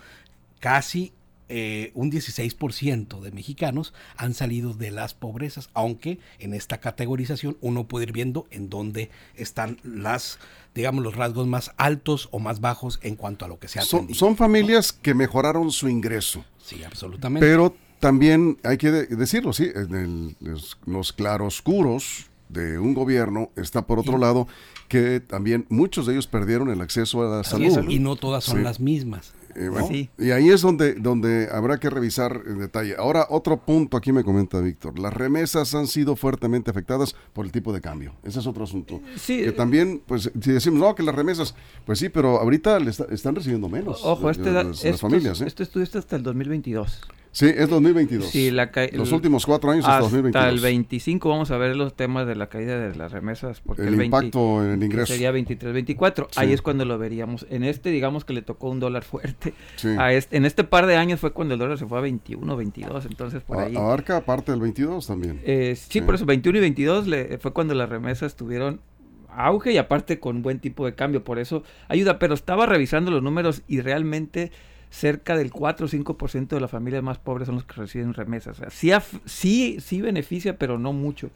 casi 0.59 1.11
eh, 1.47 1.91
un 1.93 2.11
16% 2.11 3.21
de 3.21 3.31
mexicanos 3.31 3.93
han 4.17 4.33
salido 4.33 4.73
de 4.73 4.91
las 4.91 5.13
pobrezas, 5.13 5.69
aunque 5.73 6.19
en 6.39 6.53
esta 6.53 6.79
categorización 6.79 7.57
uno 7.61 7.87
puede 7.87 8.05
ir 8.05 8.11
viendo 8.11 8.47
en 8.49 8.69
dónde 8.69 9.09
están 9.35 9.77
las, 9.83 10.39
digamos, 10.73 11.03
los 11.03 11.15
rasgos 11.15 11.47
más 11.47 11.71
altos 11.77 12.29
o 12.31 12.39
más 12.39 12.61
bajos 12.61 12.99
en 13.03 13.15
cuanto 13.15 13.45
a 13.45 13.47
lo 13.47 13.59
que 13.59 13.67
se 13.67 13.79
ha 13.79 13.83
son, 13.83 14.13
son 14.13 14.35
familias 14.35 14.91
que 14.91 15.13
mejoraron 15.13 15.71
su 15.71 15.87
ingreso. 15.87 16.43
Sí, 16.57 16.83
absolutamente. 16.83 17.45
Pero 17.45 17.75
también 17.99 18.57
hay 18.63 18.77
que 18.77 18.91
decirlo, 18.91 19.53
sí, 19.53 19.71
en 19.73 20.35
los, 20.39 21.13
claroscuros 21.13 22.27
de 22.49 22.77
un 22.79 22.93
gobierno 22.93 23.51
está 23.55 23.85
por 23.85 23.99
otro 23.99 24.17
lado 24.17 24.47
que 24.87 25.19
también 25.19 25.65
muchos 25.69 26.05
de 26.05 26.13
ellos 26.13 26.27
perdieron 26.27 26.69
el 26.69 26.81
acceso 26.81 27.21
a 27.21 27.37
la 27.37 27.43
salud. 27.43 27.89
y 27.89 27.99
no 27.99 28.15
todas 28.15 28.43
son 28.43 28.63
las 28.63 28.79
mismas. 28.79 29.33
Eh, 29.55 30.09
y 30.17 30.31
ahí 30.31 30.49
es 30.49 30.61
donde, 30.61 30.95
donde 30.95 31.47
habrá 31.51 31.79
que 31.79 31.89
revisar 31.89 32.41
en 32.45 32.59
detalle. 32.59 32.95
Ahora, 32.97 33.27
otro 33.29 33.57
punto 33.57 33.97
aquí 33.97 34.11
me 34.11 34.23
comenta 34.23 34.59
Víctor. 34.59 34.99
Las 34.99 35.13
remesas 35.13 35.73
han 35.73 35.87
sido 35.87 36.15
fuertemente 36.15 36.71
afectadas 36.71 37.15
por 37.33 37.45
el 37.45 37.51
tipo 37.51 37.71
de 37.71 37.81
cambio. 37.81 38.13
Ese 38.23 38.39
es 38.39 38.47
otro 38.47 38.65
asunto. 38.65 39.01
Sí. 39.15 39.43
Que 39.43 39.51
también, 39.51 40.01
pues, 40.05 40.31
si 40.41 40.51
decimos, 40.51 40.79
no, 40.79 40.95
que 40.95 41.03
las 41.03 41.15
remesas, 41.15 41.55
pues 41.85 41.99
sí, 41.99 42.09
pero 42.09 42.39
ahorita 42.39 42.79
le 42.79 42.89
están 42.89 43.35
recibiendo 43.35 43.69
menos. 43.69 44.03
Ojo, 44.03 44.29
este, 44.29 44.51
las, 44.51 44.99
familias. 44.99 45.41
¿eh? 45.41 45.45
Este 45.47 45.63
estudio 45.63 45.83
está 45.83 45.99
hasta 45.99 46.15
el 46.17 46.23
2022. 46.23 47.01
Sí, 47.35 47.47
es 47.47 47.69
2022. 47.69 48.29
Sí, 48.29 48.49
la 48.49 48.71
los 48.93 49.11
últimos 49.11 49.45
cuatro 49.45 49.69
años 49.69 49.83
hasta, 49.83 49.99
2022. 49.99 50.41
Hasta 50.41 50.55
el 50.55 50.61
25 50.61 51.27
vamos 51.27 51.51
a 51.51 51.57
ver 51.57 51.75
los 51.75 51.93
temas 51.93 52.25
de 52.27 52.35
la 52.35 52.47
caída 52.47 52.79
de 52.79 52.95
las 52.95 53.11
remesas. 53.11 53.59
Porque 53.59 53.81
el, 53.81 54.01
impacto 54.01 54.63
en 54.63 54.71
el 54.71 54.81
ingreso. 54.81 55.11
Sería 55.11 55.31
23, 55.31 55.73
24. 55.73 56.29
Ahí 56.37 56.53
es 56.53 56.61
cuando 56.61 56.85
lo 56.85 56.97
veríamos. 56.97 57.45
En 57.49 57.65
este, 57.65 57.89
digamos 57.89 58.23
que 58.23 58.31
le 58.31 58.41
tocó 58.41 58.69
un 58.69 58.79
dólar 58.79 59.03
fuerte. 59.03 59.53
A 59.97 60.13
este, 60.13 60.37
en 60.37 60.45
este 60.45 60.63
par 60.63 60.85
de 60.85 60.95
años 60.95 61.19
fue 61.19 61.33
cuando 61.33 61.55
el 61.55 61.59
dólar 61.59 61.77
se 61.77 61.85
fue 61.85 61.97
a 61.97 62.01
21, 62.01 62.55
22. 62.55 63.05
Entonces, 63.05 63.43
por 63.43 63.59
ahí. 63.59 63.75
Abarca 63.75 64.21
parte 64.21 64.53
del 64.53 64.61
22 64.61 65.05
también. 65.05 65.41
Eh, 65.43 65.75
sí, 65.75 65.99
por 65.99 66.15
eso 66.15 66.25
21 66.25 66.57
y 66.57 66.61
22 66.61 67.07
le, 67.07 67.37
fue 67.39 67.51
cuando 67.51 67.73
las 67.73 67.89
remesas 67.89 68.37
tuvieron 68.37 68.79
auge 69.27 69.73
y 69.73 69.77
aparte 69.77 70.21
con 70.21 70.41
buen 70.41 70.59
tipo 70.59 70.85
de 70.85 70.95
cambio. 70.95 71.25
Por 71.25 71.39
eso 71.39 71.63
ayuda. 71.89 72.17
Pero 72.17 72.33
estaba 72.33 72.65
revisando 72.65 73.11
los 73.11 73.21
números 73.21 73.61
y 73.67 73.81
realmente 73.81 74.53
cerca 74.95 75.35
del 75.35 75.51
4 75.51 75.85
o 75.85 75.89
5% 75.89 76.47
de 76.47 76.59
las 76.59 76.71
familias 76.71 77.03
más 77.03 77.17
pobres 77.17 77.47
son 77.47 77.55
los 77.55 77.65
que 77.65 77.73
reciben 77.73 78.13
remesas. 78.13 78.59
O 78.59 78.69
sea, 78.69 79.01
sí, 79.25 79.77
sí, 79.79 80.01
beneficia, 80.01 80.57
pero 80.57 80.79
no 80.79 80.93
mucho. 80.93 81.29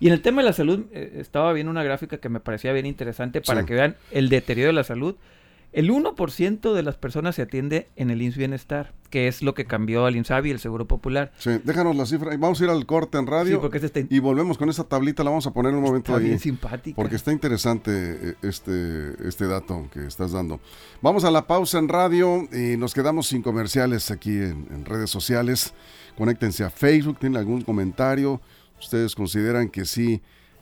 Y 0.00 0.08
en 0.08 0.14
el 0.14 0.22
tema 0.22 0.42
de 0.42 0.46
la 0.46 0.52
salud, 0.52 0.86
eh, 0.92 1.18
estaba 1.20 1.52
viendo 1.52 1.70
una 1.70 1.84
gráfica 1.84 2.18
que 2.18 2.28
me 2.28 2.40
parecía 2.40 2.72
bien 2.72 2.86
interesante 2.86 3.40
para 3.40 3.64
que 3.64 3.74
vean 3.74 3.96
el 4.10 4.28
deterioro 4.28 4.68
de 4.68 4.72
la 4.72 4.84
salud. 4.84 5.14
El 5.72 5.90
1% 5.90 6.74
de 6.74 6.82
las 6.82 6.96
personas 6.96 7.36
se 7.36 7.42
atiende 7.42 7.88
en 7.96 8.10
el 8.10 8.20
INS 8.20 8.36
Bienestar, 8.36 8.92
que 9.08 9.26
es 9.26 9.40
lo 9.40 9.54
que 9.54 9.64
cambió 9.64 10.04
al 10.04 10.16
INSABI, 10.16 10.50
el 10.50 10.58
Seguro 10.58 10.86
Popular. 10.86 11.32
Sí, 11.38 11.50
déjanos 11.64 11.96
la 11.96 12.04
cifra. 12.04 12.36
Vamos 12.36 12.60
a 12.60 12.64
ir 12.64 12.70
al 12.70 12.84
corte 12.84 13.16
en 13.16 13.26
radio 13.26 13.58
porque 13.58 14.06
y 14.10 14.18
volvemos 14.18 14.58
con 14.58 14.68
esa 14.68 14.84
tablita, 14.84 15.24
la 15.24 15.30
vamos 15.30 15.46
a 15.46 15.54
poner 15.54 15.70
en 15.70 15.78
un 15.78 15.84
momento 15.84 16.12
está 16.12 16.22
Bien 16.22 16.38
simpática. 16.38 16.94
Porque 16.94 17.16
está 17.16 17.32
interesante 17.32 17.90
eh, 17.92 18.34
este, 18.42 19.26
este 19.26 19.46
dato 19.46 19.88
que 19.90 20.06
estás 20.06 20.32
dando. 20.32 20.60
Vamos 21.00 21.24
a 21.24 21.30
la 21.30 21.46
pausa 21.46 21.78
en 21.78 21.88
radio 21.88 22.46
y 22.52 22.76
nos 22.76 22.92
quedamos 22.92 23.28
sin 23.28 23.40
comerciales 23.40 24.10
aquí 24.10 24.32
en, 24.36 24.84
redes 24.84 25.08
sociales. 25.08 25.72
Conéctense 26.18 26.64
a 26.64 26.70
Facebook, 26.70 27.18
tienen 27.18 27.38
algún 27.38 27.62
comentario. 27.62 28.42
¿Ustedes 28.78 29.14
consideran 29.14 29.70
que 29.70 29.86
sí 29.86 30.20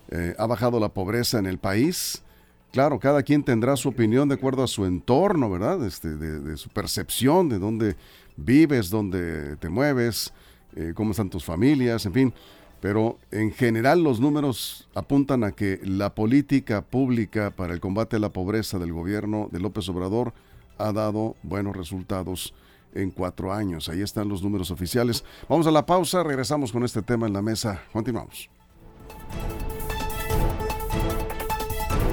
eh, 0.09 0.37
ha 0.38 0.46
bajado 0.46 0.79
la 0.79 0.90
pobreza 0.90 1.40
en 1.40 1.46
el 1.46 1.59
país? 1.59 2.23
Claro, 2.72 3.00
cada 3.00 3.22
quien 3.22 3.42
tendrá 3.42 3.76
su 3.76 3.88
opinión 3.88 4.28
de 4.28 4.37
acuerdo 4.37 4.62
a 4.62 4.68
su 4.68 4.85
entorno, 4.85 5.50
¿verdad? 5.50 5.85
Este, 5.85 6.14
de, 6.16 6.56
su 6.56 6.68
percepción, 6.68 7.48
de 7.48 7.59
dónde 7.59 7.96
vives, 8.37 8.90
dónde 8.90 9.56
te 9.56 9.68
mueves, 9.68 10.33
eh, 10.76 10.92
cómo 10.94 11.11
están 11.11 11.30
tus 11.30 11.44
familias, 11.44 12.06
en 12.06 12.12
fin. 12.12 12.35
Pero 12.80 13.18
en 13.30 13.52
general 13.52 14.02
los 14.02 14.20
números 14.20 14.88
apuntan 14.94 15.44
a 15.44 15.52
que 15.52 15.80
la 15.83 16.14
política 16.14 16.80
pública 16.80 17.50
para 17.50 17.74
el 17.74 17.80
combate 17.80 18.16
a 18.16 18.20
la 18.20 18.33
pobreza 18.33 18.78
del 18.78 18.92
gobierno 18.92 19.48
de 19.50 19.61
López 19.61 19.88
Obrador 19.88 20.33
ha 20.78 20.92
dado 20.92 21.37
buenos 21.42 21.76
resultados 21.76 22.54
en 22.94 23.11
cuatro 23.11 23.52
años. 23.52 23.88
Ahí 23.88 24.00
están 24.00 24.28
los 24.28 24.42
números 24.42 24.70
oficiales. 24.70 25.24
Vamos 25.48 25.66
a 25.66 25.70
la 25.70 25.85
pausa, 25.85 26.22
regresamos 26.22 26.72
con 26.72 26.85
este 26.85 27.02
tema 27.02 27.26
en 27.26 27.33
la 27.33 27.42
mesa. 27.42 27.83
Continuamos. 27.92 28.48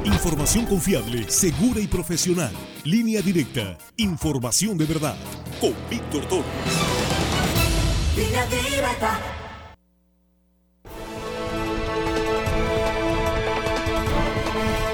Información 0.07 0.65
confiable, 0.65 1.29
segura 1.29 1.81
y 1.81 1.87
profesional. 1.87 2.51
Línea 2.85 3.21
directa. 3.21 3.77
Información 3.97 4.77
de 4.77 4.85
verdad. 4.85 5.17
Con 5.59 5.73
Víctor 5.89 6.25
Torres. 6.27 6.45
Línea 8.15 8.45
directa. 8.45 9.19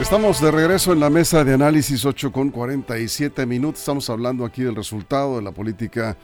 Estamos 0.01 0.41
de 0.41 0.49
regreso 0.49 0.93
en 0.93 0.99
la 0.99 1.11
mesa 1.11 1.43
de 1.43 1.53
análisis 1.53 2.03
8 2.03 2.31
con 2.31 2.49
47 2.49 3.45
minutos. 3.45 3.81
Estamos 3.81 4.09
hablando 4.09 4.43
aquí 4.43 4.63
del 4.63 4.75
resultado 4.75 5.35
de 5.35 5.43
la 5.43 5.51
política 5.51 6.17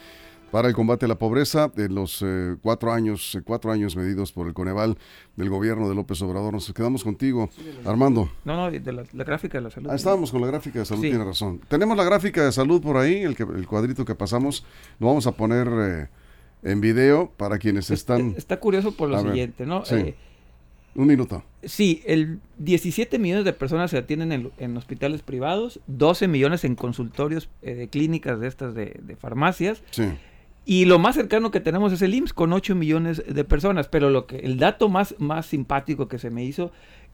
para 0.51 0.67
el 0.67 0.73
combate 0.73 1.05
a 1.05 1.07
la 1.07 1.17
pobreza 1.17 1.67
de 1.69 1.89
los 1.89 2.23
eh, 2.25 2.55
cuatro 2.61 2.91
años, 2.91 3.35
eh, 3.35 3.41
cuatro 3.43 3.71
años 3.71 3.95
medidos 3.95 4.31
por 4.31 4.47
el 4.47 4.53
Coneval 4.53 4.97
del 5.35 5.49
gobierno 5.49 5.87
de 5.87 5.95
López 5.95 6.21
Obrador. 6.21 6.53
Nos 6.53 6.71
quedamos 6.73 7.03
contigo, 7.03 7.49
Armando. 7.85 8.29
No, 8.45 8.55
no, 8.55 8.71
de 8.71 8.91
la, 8.91 9.03
gráfica 9.13 9.57
de 9.57 9.63
la 9.63 9.69
salud. 9.69 9.89
Ah, 9.91 9.95
estábamos 9.95 10.31
con 10.31 10.41
la 10.41 10.47
gráfica 10.47 10.79
de 10.79 10.85
salud, 10.85 11.01
tiene 11.01 11.23
razón. 11.23 11.61
Tenemos 11.67 11.95
la 11.95 12.03
gráfica 12.03 12.43
de 12.43 12.51
salud 12.51 12.81
por 12.81 12.97
ahí, 12.97 13.21
el, 13.21 13.35
que, 13.35 13.43
el 13.43 13.67
cuadrito 13.67 14.05
que 14.05 14.15
pasamos, 14.15 14.65
lo 14.99 15.07
vamos 15.07 15.27
a 15.27 15.33
poner 15.33 15.67
eh, 15.67 16.07
en 16.63 16.81
video 16.81 17.31
para 17.37 17.57
quienes 17.57 17.91
están... 17.91 18.33
Está 18.37 18.59
curioso 18.59 18.91
por 18.91 19.09
lo 19.09 19.21
siguiente, 19.21 19.65
¿no? 19.65 19.83
Un 20.95 21.05
minuto. 21.05 21.43
Sí, 21.63 22.01
el 22.05 22.39
17 22.57 23.19
millones 23.19 23.45
de 23.45 23.53
personas 23.53 23.91
se 23.91 23.97
atienden 23.97 24.51
en, 24.57 24.75
hospitales 24.75 25.21
privados, 25.21 25.79
12 25.85 26.27
millones 26.27 26.63
en 26.63 26.75
consultorios 26.75 27.47
de 27.61 27.87
clínicas 27.89 28.39
de 28.39 28.47
estas 28.47 28.73
de, 28.73 28.99
de 29.01 29.15
farmacias. 29.15 29.83
Sí. 29.91 30.05
Y 30.69 30.85
lo 30.85 30.99
más 30.99 31.15
cercano 31.15 31.49
que 31.49 31.61
tenemos 31.61 31.91
es 31.93 32.03
el 32.03 32.13
IMSS 32.13 32.33
con 32.33 32.53
8 32.53 32.75
millones 32.75 33.23
de 33.27 33.43
personas. 33.43 33.87
Pero 33.87 34.11
lo 34.11 34.27
que, 34.27 34.37
el 34.37 34.59
dato 34.59 34.87
más, 34.87 35.15
más 35.17 35.47
simpático 35.47 36.07
que 36.07 36.19
se 36.19 36.29
me 36.29 36.43
hizo, 36.43 36.71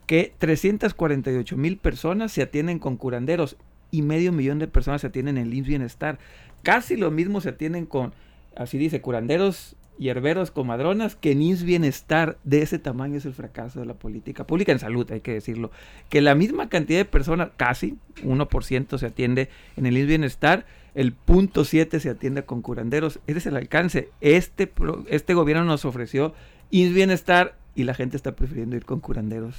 que 0.08 0.34
348 0.40 1.56
mil 1.56 1.78
personas 1.78 2.34
se 2.34 2.42
atienden 2.42 2.80
con 2.80 2.98
curanderos 2.98 3.56
y 3.92 4.02
medio 4.02 4.34
millón 4.34 4.60
de 4.60 4.68
personas 4.68 5.00
se 5.00 5.08
atienden 5.08 5.38
en 5.38 5.48
el 5.48 5.54
IMSS 5.54 5.68
Bienestar. 5.70 6.20
casi 6.64 6.98
lo 6.98 7.12
mismo 7.12 7.40
se 7.40 7.48
atienden 7.48 7.86
con, 7.86 8.14
así 8.58 8.78
dice, 8.78 9.00
curanderos 9.00 9.78
hierberos, 9.98 10.52
comadronas, 10.52 11.16
que 11.16 11.34
ni 11.34 11.54
es 11.54 11.64
bienestar 11.64 12.38
de 12.44 12.62
ese 12.62 12.78
tamaño 12.78 13.20
es 13.20 13.26
el 13.26 13.34
fracaso 13.34 13.80
de 13.80 13.86
la 13.86 13.94
política 13.94 14.46
pública 14.46 14.74
en 14.74 14.80
salud, 14.80 15.10
hay 15.14 15.22
que 15.22 15.32
decirlo. 15.32 15.72
Que 16.10 16.20
la 16.20 16.36
misma 16.36 16.68
cantidad 16.68 17.00
de 17.00 17.06
personas, 17.06 17.52
casi 17.56 17.96
1% 18.22 18.98
se 18.98 19.06
atiende 19.06 19.48
en 19.78 19.86
el 19.86 20.06
bienestar, 20.06 20.66
el 20.96 21.12
punto 21.12 21.66
7 21.66 22.00
se 22.00 22.10
atiende 22.10 22.44
con 22.44 22.62
curanderos. 22.62 23.20
Ese 23.28 23.40
es 23.40 23.46
el 23.46 23.58
alcance. 23.58 24.10
Este, 24.22 24.72
este 25.08 25.34
gobierno 25.34 25.66
nos 25.66 25.84
ofreció 25.84 26.34
INS 26.72 26.94
bienestar 26.94 27.58
y 27.76 27.84
la 27.84 27.94
gente 27.94 28.16
está 28.16 28.34
prefiriendo 28.34 28.78
ir 28.78 28.86
con 28.86 29.02
curanderos. 29.02 29.56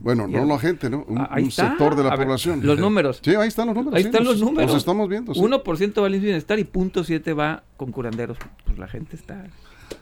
bueno, 0.00 0.26
no 0.26 0.44
la 0.44 0.58
gente, 0.58 0.90
¿no? 0.90 1.04
Un, 1.04 1.50
sector 1.52 1.94
de 1.94 2.02
la 2.02 2.16
población. 2.16 2.66
los 2.66 2.78
números. 2.78 3.20
Sí, 3.22 3.36
ahí 3.36 3.46
están 3.46 3.68
los 3.68 3.76
números. 3.76 3.96
Ahí 3.96 4.02
están 4.02 4.24
los, 4.24 4.40
números. 4.40 4.72
Los 4.72 4.78
estamos 4.78 5.08
viendo. 5.08 5.32
1% 5.32 6.02
va 6.02 6.06
al 6.06 6.18
bienestar 6.18 6.58
y 6.58 6.64
punto 6.64 7.04
7 7.04 7.32
va 7.32 7.62
con 7.76 7.92
curanderos. 7.92 8.36
Pues 8.64 8.76
la 8.76 8.88
gente 8.88 9.14
está. 9.14 9.46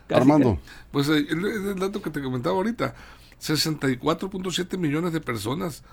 Armando. 0.08 0.58
Pues 0.90 1.10
eh, 1.10 1.26
el, 1.28 1.78
dato 1.78 2.00
que 2.00 2.08
te 2.08 2.22
comentaba 2.22 2.56
ahorita: 2.56 2.94
64.7 3.38 4.78
millones 4.78 5.12
de 5.12 5.20
personas. 5.20 5.84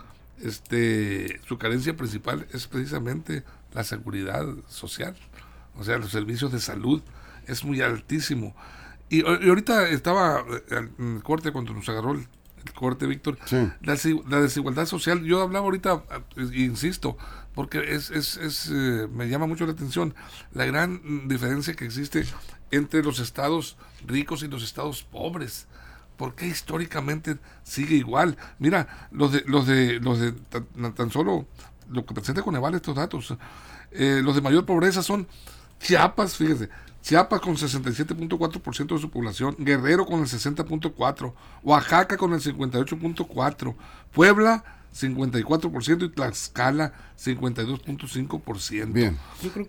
Este, 0.42 1.42
su 1.46 1.58
carencia 1.58 1.98
principal 1.98 2.48
es 2.54 2.66
precisamente 2.68 3.44
la 3.74 3.84
seguridad 3.84 4.46
social, 4.68 5.16
o 5.76 5.84
sea, 5.84 5.98
los 5.98 6.12
servicios 6.12 6.52
de 6.52 6.60
salud 6.60 7.02
es 7.48 7.64
muy 7.64 7.82
altísimo. 7.82 8.56
Y, 9.10 9.26
ahorita 9.26 9.90
estaba 9.90 10.46
eh, 10.70 10.90
en 11.00 11.16
el 11.18 11.24
corte 11.24 11.52
cuando 11.52 11.74
nos 11.74 11.88
agarró 11.90 12.12
el, 12.12 12.28
corte, 12.76 13.08
Víctor, 13.08 13.38
la, 13.82 14.42
desigualdad 14.42 14.86
social, 14.86 15.24
yo 15.24 15.42
hablaba 15.42 15.66
ahorita, 15.66 16.04
eh, 16.36 16.50
insisto, 16.54 17.18
porque 17.56 17.96
es, 17.96 18.12
es, 18.12 18.38
es 18.38 18.70
eh, 18.72 19.08
me 19.12 19.28
llama 19.28 19.48
mucho 19.48 19.66
la 19.66 19.72
atención 19.72 20.14
la 20.52 20.66
gran 20.66 21.28
diferencia 21.28 21.74
que 21.74 21.86
existe 21.86 22.26
entre 22.72 23.02
los 23.02 23.20
estados 23.20 23.78
ricos 24.06 24.44
y 24.44 24.48
los 24.48 24.64
estados 24.64 25.04
pobres. 25.04 25.68
¿Por 26.18 26.36
qué 26.36 26.48
históricamente 26.48 27.38
sigue 27.64 27.96
igual? 27.96 28.38
Mira, 28.60 29.08
los 29.12 29.32
de, 29.32 29.44
los 29.48 29.66
de, 29.66 30.02
los 30.02 30.20
de 30.20 30.34
tan, 30.34 31.12
solo 31.12 31.48
lo 31.90 32.06
que 32.06 32.14
presenta 32.14 32.42
Coneval 32.42 32.76
estos 32.76 32.96
datos, 32.96 33.36
los 33.92 34.36
de 34.36 34.42
mayor 34.42 34.66
pobreza 34.66 35.02
son 35.02 35.28
Chiapas, 35.80 36.36
fíjese, 36.36 36.70
Chiapas 37.02 37.42
con 37.42 37.56
67.4% 37.56 38.94
de 38.96 39.00
su 39.00 39.10
población, 39.10 39.56
Guerrero 39.58 40.06
con 40.06 40.20
el 40.20 40.28
60.4%, 40.28 41.34
Oaxaca 41.64 42.18
con 42.18 42.34
el 42.34 42.42
58.4%, 42.42 43.76
Puebla 44.12 44.64
54% 44.94 46.06
y 46.06 46.10
Tlaxcala 46.10 46.94
52.5%. 47.18 48.92
Bien. 48.92 49.18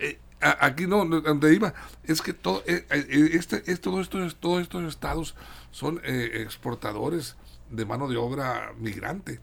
Eh, 0.00 0.18
aquí 0.40 0.86
no, 0.86 1.04
donde 1.04 1.54
iba, 1.54 1.74
es 2.04 2.22
que 2.22 2.32
todo, 2.32 2.62
eh, 2.66 2.86
eh, 2.90 3.30
este, 3.34 3.70
es, 3.70 3.80
todo 3.80 4.00
esto, 4.00 4.18
todos 4.36 4.62
estos 4.62 4.84
estados 4.84 5.34
son 5.70 6.00
exportadores 6.04 7.36
de 7.70 7.84
mano 7.84 8.08
de 8.08 8.16
obra 8.16 8.72
migrante. 8.78 9.40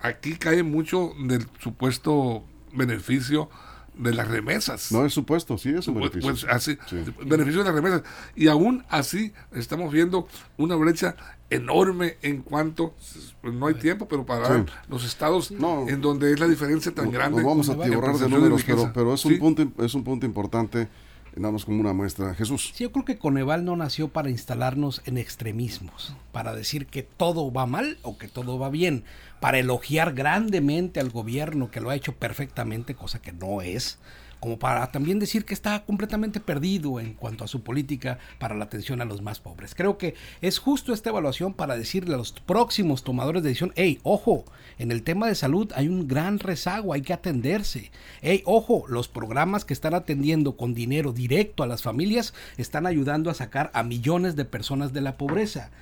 Aquí 0.00 0.36
cae 0.36 0.62
mucho 0.62 1.12
del 1.18 1.46
supuesto 1.60 2.44
beneficio 2.72 3.48
de 3.96 4.12
las 4.12 4.28
remesas. 4.28 4.92
No 4.92 5.04
es 5.06 5.14
supuesto, 5.14 5.56
sí 5.58 5.70
es 5.70 5.88
un 5.88 5.94
pues, 5.94 6.12
beneficio. 6.12 6.30
Pues, 6.30 6.44
así, 6.44 6.78
beneficio 7.24 7.60
de 7.60 7.64
las 7.64 7.74
remesas. 7.74 8.02
Y 8.34 8.48
aún 8.48 8.84
así 8.88 9.32
estamos 9.52 9.92
viendo 9.92 10.28
una 10.58 10.76
brecha 10.76 11.16
enorme 11.48 12.16
en 12.22 12.42
cuanto, 12.42 12.94
pues 13.40 13.54
no 13.54 13.66
hay 13.66 13.74
tiempo, 13.74 14.08
pero 14.08 14.26
para 14.26 14.64
los 14.88 15.04
estados 15.04 15.50
en 15.50 16.00
donde 16.00 16.32
es 16.32 16.40
la 16.40 16.48
diferencia 16.48 16.92
tan 16.92 17.10
grande. 17.10 17.42
No 17.42 17.48
vamos 17.48 17.68
a 17.68 17.80
tiborrar 17.80 18.16
de 18.16 18.28
números, 18.28 18.62
pero, 18.66 18.92
pero 18.92 19.14
es, 19.14 19.24
un 19.24 19.38
punto, 19.38 19.84
es 19.84 19.94
un 19.94 20.04
punto 20.04 20.26
importante 20.26 20.88
damos 21.36 21.64
como 21.64 21.80
una 21.80 21.92
muestra. 21.92 22.34
Jesús. 22.34 22.72
Sí, 22.74 22.84
yo 22.84 22.92
creo 22.92 23.04
que 23.04 23.18
Coneval 23.18 23.64
no 23.64 23.76
nació 23.76 24.08
para 24.08 24.30
instalarnos 24.30 25.02
en 25.04 25.18
extremismos, 25.18 26.14
para 26.32 26.54
decir 26.54 26.86
que 26.86 27.02
todo 27.02 27.52
va 27.52 27.66
mal 27.66 27.98
o 28.02 28.18
que 28.18 28.28
todo 28.28 28.58
va 28.58 28.70
bien, 28.70 29.04
para 29.40 29.58
elogiar 29.58 30.14
grandemente 30.14 31.00
al 31.00 31.10
gobierno 31.10 31.70
que 31.70 31.80
lo 31.80 31.90
ha 31.90 31.94
hecho 31.94 32.14
perfectamente, 32.14 32.94
cosa 32.94 33.20
que 33.20 33.32
no 33.32 33.60
es 33.62 33.98
como 34.46 34.60
para 34.60 34.92
también 34.92 35.18
decir 35.18 35.44
que 35.44 35.54
está 35.54 35.84
completamente 35.84 36.38
perdido 36.38 37.00
en 37.00 37.14
cuanto 37.14 37.42
a 37.42 37.48
su 37.48 37.64
política 37.64 38.20
para 38.38 38.54
la 38.54 38.66
atención 38.66 39.00
a 39.00 39.04
los 39.04 39.20
más 39.20 39.40
pobres. 39.40 39.74
Creo 39.74 39.98
que 39.98 40.14
es 40.40 40.60
justo 40.60 40.92
esta 40.92 41.10
evaluación 41.10 41.52
para 41.52 41.76
decirle 41.76 42.14
a 42.14 42.18
los 42.18 42.30
próximos 42.30 43.02
tomadores 43.02 43.42
de 43.42 43.48
decisión, 43.48 43.72
hey, 43.74 43.98
ojo, 44.04 44.44
en 44.78 44.92
el 44.92 45.02
tema 45.02 45.26
de 45.26 45.34
salud 45.34 45.72
hay 45.74 45.88
un 45.88 46.06
gran 46.06 46.38
rezago, 46.38 46.92
hay 46.92 47.02
que 47.02 47.12
atenderse. 47.12 47.90
Hey, 48.22 48.42
ojo, 48.44 48.84
los 48.86 49.08
programas 49.08 49.64
que 49.64 49.74
están 49.74 49.94
atendiendo 49.94 50.56
con 50.56 50.74
dinero 50.74 51.12
directo 51.12 51.64
a 51.64 51.66
las 51.66 51.82
familias 51.82 52.32
están 52.56 52.86
ayudando 52.86 53.30
a 53.30 53.34
sacar 53.34 53.72
a 53.74 53.82
millones 53.82 54.36
de 54.36 54.44
personas 54.44 54.92
de 54.92 55.00
la 55.00 55.16
pobreza. 55.16 55.72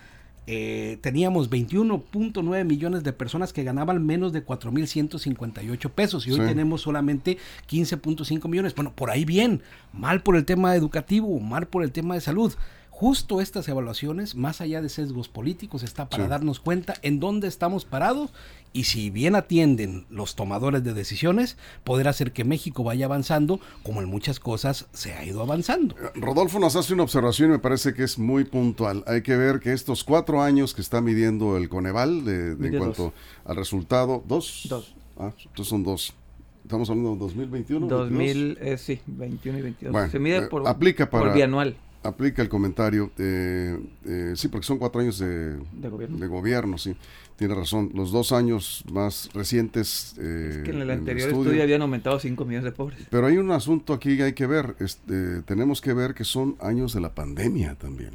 Eh, 0.47 0.99
teníamos 1.01 1.49
21.9 1.49 2.65
millones 2.65 3.03
de 3.03 3.13
personas 3.13 3.53
que 3.53 3.65
ganaban 3.65 4.05
menos 4.05 4.33
de 4.33 4.45
4.158 4.45 5.91
pesos 5.91 6.27
y 6.27 6.33
hoy 6.33 6.41
tenemos 6.41 6.83
solamente 6.83 7.39
15.5 7.71 8.49
millones. 8.49 8.75
Bueno, 8.75 8.93
por 8.95 9.11
ahí 9.11 9.25
bien, 9.25 9.63
mal 9.93 10.23
por 10.23 10.37
el 10.37 10.45
tema 10.45 10.77
educativo, 10.77 11.41
mal 11.41 11.67
por 11.67 11.83
el 11.83 11.93
tema 11.93 12.15
de 12.15 12.21
salud 12.21 12.53
justo 12.95 13.41
estas 13.41 13.67
evaluaciones, 13.67 14.37
más 14.37 14.61
allá 14.61 14.81
de 14.81 14.89
sesgos 14.89 15.29
políticos, 15.29 15.83
está 15.83 16.09
para 16.09 16.29
darnos 16.29 16.61
cuenta 16.61 16.95
en 17.03 17.19
dónde 17.19 17.49
estamos 17.49 17.85
parados 17.85 18.31
y 18.73 18.85
si 18.85 19.11
bien 19.11 19.35
atienden 19.35 20.07
los 20.11 20.37
tomadores 20.37 20.85
de 20.85 20.95
decisiones, 20.95 21.57
poder 21.83 22.07
hacer 22.07 22.31
que 22.31 22.45
México 22.45 22.85
vaya 22.85 23.07
avanzando, 23.07 23.59
como 23.83 24.01
en 24.01 24.09
muchas 24.09 24.39
cosas 24.39 24.87
se 24.93 25.13
ha 25.13 25.25
ido 25.25 25.43
avanzando. 25.43 25.97
Rodolfo 26.15 26.61
nos 26.61 26.77
hace 26.77 26.95
una 26.95 27.03
observación 27.03 27.49
y 27.49 27.53
me 27.55 27.59
parece 27.59 27.95
que 27.95 28.05
es 28.05 28.17
muy 28.17 28.45
puntual. 28.45 29.03
Hay 29.09 29.23
que 29.23 29.37
ver 29.37 29.59
que 29.59 29.73
estos 29.73 30.05
cuatro 30.05 30.41
años 30.41 30.73
que 30.73 30.81
está 30.81 31.01
midiendo 31.01 31.57
el 31.57 31.69
Coneval 31.69 32.25
de, 32.25 32.53
en 32.53 32.79
cuanto 32.79 33.13
al 33.45 33.57
resultado, 33.57 34.23
dos. 34.25 34.67
Dos. 34.71 34.95
Ah, 35.19 35.33
entonces 35.37 35.67
son 35.67 35.83
dos. 35.83 36.15
Estamos 36.63 36.89
hablando 36.89 37.15
de 37.15 37.19
2021. 37.19 37.89
2000, 37.89 38.59
eh, 38.61 38.79
sí, 38.79 39.01
21 39.07 39.59
y 39.59 39.63
22. 39.63 40.11
se 40.13 40.19
mide 40.21 40.37
eh, 40.37 40.43
por, 40.43 40.67
aplica 40.69 41.11
para, 41.11 41.25
por 41.25 41.35
bianual 41.35 41.77
aplica 42.05 42.43
el 42.43 42.49
comentario. 42.49 43.11
Eh, 43.19 43.79
eh, 44.05 44.33
sí, 44.37 44.49
porque 44.49 44.67
son 44.67 44.79
cuatro 44.79 45.01
años 45.01 45.19
de, 45.19 45.57
de, 45.57 46.27
gobierno. 46.29 46.79
sí. 46.79 46.95
Tiene 47.37 47.55
razón. 47.55 47.91
Los 47.95 48.13
dos 48.13 48.31
años 48.31 48.85
más 48.93 49.29
recientes. 49.35 50.15
Eh, 50.19 50.51
es 50.51 50.59
que 50.59 50.71
en 50.71 50.83
el 50.83 50.91
anterior 50.91 51.31
estudio, 51.31 51.63
habían 51.63 51.83
aumentado 51.83 52.21
5 52.21 52.45
millones 52.45 52.65
de 52.65 52.73
pobres. 52.73 53.01
Pero 53.11 53.27
hay 53.27 53.39
un 53.39 53.51
asunto 53.51 53.93
aquí 53.93 54.17
que 54.17 54.23
hay 54.23 54.33
que 54.35 54.47
ver. 54.47 54.77
Este, 54.79 55.43
tenemos 55.43 55.81
que 55.81 55.93
ver 55.95 56.15
que 56.15 56.23
son 56.23 56.57
años 56.61 56.93
de 56.95 57.01
la 57.01 57.13
pandemia 57.13 57.75
también. 57.75 58.13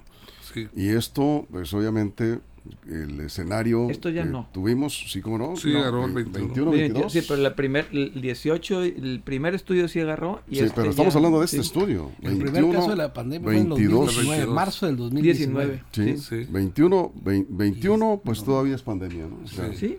Sí. 0.53 0.69
Y 0.73 0.89
esto, 0.89 1.45
pues 1.51 1.73
obviamente, 1.73 2.39
el 2.87 3.19
escenario 3.21 3.89
Esto 3.89 4.09
ya 4.09 4.25
no. 4.25 4.47
tuvimos, 4.51 5.05
sí, 5.11 5.21
como 5.21 5.37
no. 5.37 5.55
Sí, 5.55 5.75
agarró 5.75 6.05
el 6.05 6.13
21, 6.13 6.71
22. 6.71 7.11
Sí, 7.11 7.21
pero 7.27 7.41
la 7.41 7.55
primer, 7.55 7.87
el 7.91 8.21
18, 8.21 8.83
el 8.83 9.21
primer 9.23 9.55
estudio 9.55 9.87
sí 9.87 9.99
agarró. 9.99 10.41
Y 10.49 10.55
sí, 10.55 10.61
este 10.63 10.75
pero 10.75 10.89
estamos 10.89 11.15
hablando 11.15 11.39
de 11.39 11.45
este 11.45 11.59
estudio. 11.59 12.11
El 12.21 12.37
primer 12.37 12.71
caso 12.71 12.91
de 12.91 12.95
la 12.95 13.13
pandemia 13.13 13.49
22, 13.49 14.23
fue 14.23 14.41
en 14.41 14.49
marzo 14.49 14.85
del 14.85 14.97
2019. 14.97 15.83
Sí, 15.91 16.17
sí. 16.17 16.47
21, 16.49 17.13
21, 17.23 18.21
pues 18.23 18.43
todavía 18.43 18.75
es 18.75 18.81
pandemia, 18.81 19.27
¿no? 19.27 19.47
sí. 19.73 19.97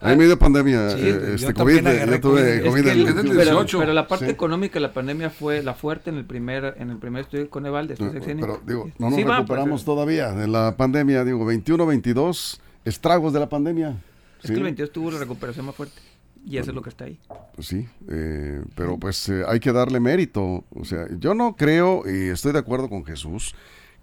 Hay 0.00 0.16
medio 0.16 0.38
pandemia, 0.38 0.96
eh, 0.96 1.34
este 1.34 1.54
COVID, 1.54 1.82
yo 1.82 2.20
tuve 2.20 2.62
COVID 2.62 2.86
en 2.86 3.06
el, 3.06 3.14
pero, 3.14 3.66
pero, 3.66 3.92
la 3.92 4.06
parte 4.06 4.30
económica 4.30 4.74
de 4.74 4.80
la 4.80 4.92
pandemia 4.92 5.30
fue 5.30 5.62
la 5.62 5.74
fuerte 5.74 6.10
en 6.10 6.16
el 6.16 6.24
primer 6.24 6.76
en 6.78 6.90
el 6.90 6.98
primer 6.98 7.22
estudio 7.22 7.50
con 7.50 7.62
Coneval 7.62 7.88
de 7.88 7.94
estos 7.94 8.12
Pero 8.12 8.60
digo, 8.66 8.90
no 8.98 9.10
nos 9.10 9.20
pues, 9.20 9.36
recuperamos 9.36 9.84
todavía 9.84 10.32
de 10.32 10.46
la 10.48 10.76
pandemia, 10.76 11.24
digo, 11.24 11.44
21, 11.44 11.84
22 11.86 12.60
estragos 12.84 13.32
de 13.32 13.40
la 13.40 13.48
pandemia. 13.48 13.96
Es 14.42 14.50
que 14.50 14.56
el 14.56 14.62
22 14.62 14.92
tuvo 14.92 15.10
la 15.10 15.18
recuperación 15.18 15.66
más 15.66 15.74
fuerte. 15.74 16.00
Y 16.46 16.56
eso 16.56 16.70
es 16.70 16.74
lo 16.74 16.82
que 16.82 16.88
está 16.88 17.04
ahí. 17.04 17.18
Pues 17.54 17.66
sí, 17.66 17.86
eh, 18.08 18.62
pero 18.74 18.98
pues 18.98 19.28
eh, 19.28 19.42
hay 19.46 19.60
que 19.60 19.72
darle 19.72 20.00
mérito. 20.00 20.64
O 20.74 20.84
sea, 20.84 21.06
yo 21.18 21.34
no 21.34 21.54
creo, 21.54 22.02
y 22.06 22.30
estoy 22.30 22.52
de 22.52 22.58
acuerdo 22.60 22.88
con 22.88 23.04
Jesús, 23.04 23.54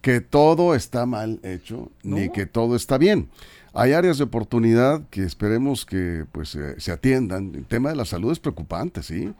que 0.01 0.21
todo 0.21 0.75
está 0.75 1.05
mal 1.05 1.39
hecho, 1.43 1.91
ni 2.03 2.29
que 2.29 2.45
todo 2.45 2.75
está 2.75 2.97
bien. 2.97 3.29
Hay 3.73 3.93
áreas 3.93 4.17
de 4.17 4.23
oportunidad 4.23 5.03
que 5.10 5.23
esperemos 5.23 5.86
que 5.86 6.25
pues 6.32 6.58
se 6.77 6.91
atiendan. 6.91 7.53
El 7.56 7.65
tema 7.65 7.89
de 7.89 7.95
la 7.95 8.06
salud 8.06 8.32
es 8.32 8.39
preocupante, 8.39 9.03
sí. 9.03 9.34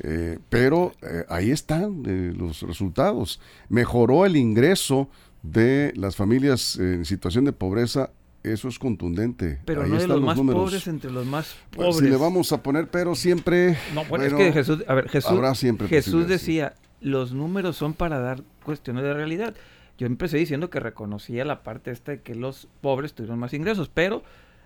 Eh, 0.00 0.38
pero 0.48 0.92
eh, 1.02 1.24
ahí 1.28 1.50
están 1.50 2.02
eh, 2.06 2.32
los 2.36 2.62
resultados. 2.62 3.40
Mejoró 3.68 4.26
el 4.26 4.36
ingreso 4.36 5.08
de 5.42 5.92
las 5.96 6.16
familias 6.16 6.76
en 6.76 7.04
situación 7.04 7.44
de 7.44 7.52
pobreza 7.52 8.10
eso 8.44 8.68
es 8.68 8.78
contundente. 8.78 9.58
Pero 9.64 9.86
no 9.86 9.96
de 9.96 10.06
los, 10.06 10.20
más 10.20 10.38
pobres 10.38 10.86
entre 10.86 11.10
los 11.10 11.24
más 11.24 11.56
pobres. 11.70 11.96
si 11.96 12.04
le 12.04 12.16
vamos 12.16 12.52
a 12.52 12.62
poner, 12.62 12.88
pero 12.88 13.14
siempre. 13.14 13.78
No, 13.94 14.04
bueno, 14.04 14.26
es 14.26 14.34
que 14.34 14.52
Jesús, 14.52 14.84
a 14.86 14.92
ver, 14.92 15.08
Jesús, 15.08 15.40
Jesús 15.88 16.28
decía, 16.28 16.74
los 17.00 17.32
números 17.32 17.76
son 17.76 17.94
para 17.94 18.18
dar 18.18 18.42
cuestiones 18.62 19.02
de 19.02 19.14
realidad. 19.14 19.54
Yo 19.98 20.06
empecé 20.06 20.38
diciendo 20.38 20.70
que 20.70 20.80
reconocía 20.80 21.44
la 21.44 21.62
parte 21.62 21.90
esta 21.90 22.12
de 22.12 22.22
que 22.22 22.34
los 22.34 22.68
pobres 22.80 23.14
tuvieron 23.14 23.38
más 23.38 23.54
ingresos, 23.54 23.88
pero 23.92 24.22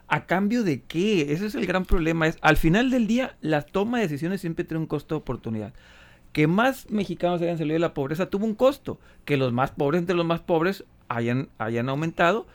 ¿a 0.07 0.25
cambio 0.27 0.63
de 0.63 0.83
qué? 0.83 1.33
Ese 1.33 1.47
es 1.47 1.55
el 1.55 1.67
gran 1.67 1.85
problema. 1.85 2.27
Es, 2.27 2.39
al 2.41 2.57
final 2.57 2.91
del 2.91 3.07
día, 3.07 3.37
la 3.41 3.63
toma 3.63 3.99
de 3.99 4.05
decisiones 4.05 4.41
siempre 4.41 4.65
tiene 4.65 4.81
un 4.81 4.87
costo 4.87 5.15
de 5.15 5.21
oportunidad. 5.21 5.73
que 6.33 6.47
más 6.47 6.91
mexicanos 6.91 7.43
hayan 7.43 7.59
salido 7.59 7.75
de 7.75 7.81
la 7.81 7.95
pobreza 7.95 8.31
tuvo 8.31 8.45
un 8.47 8.55
costo, 8.55 8.99
que 9.25 9.37
los 9.37 9.53
más 9.53 9.71
pobres 9.73 10.01
entre 10.01 10.17
los 10.17 10.27
más 10.27 10.41
pobres 10.41 10.85
hayan, 11.09 11.49
hayan 11.59 11.89
aumentado, 11.89 12.47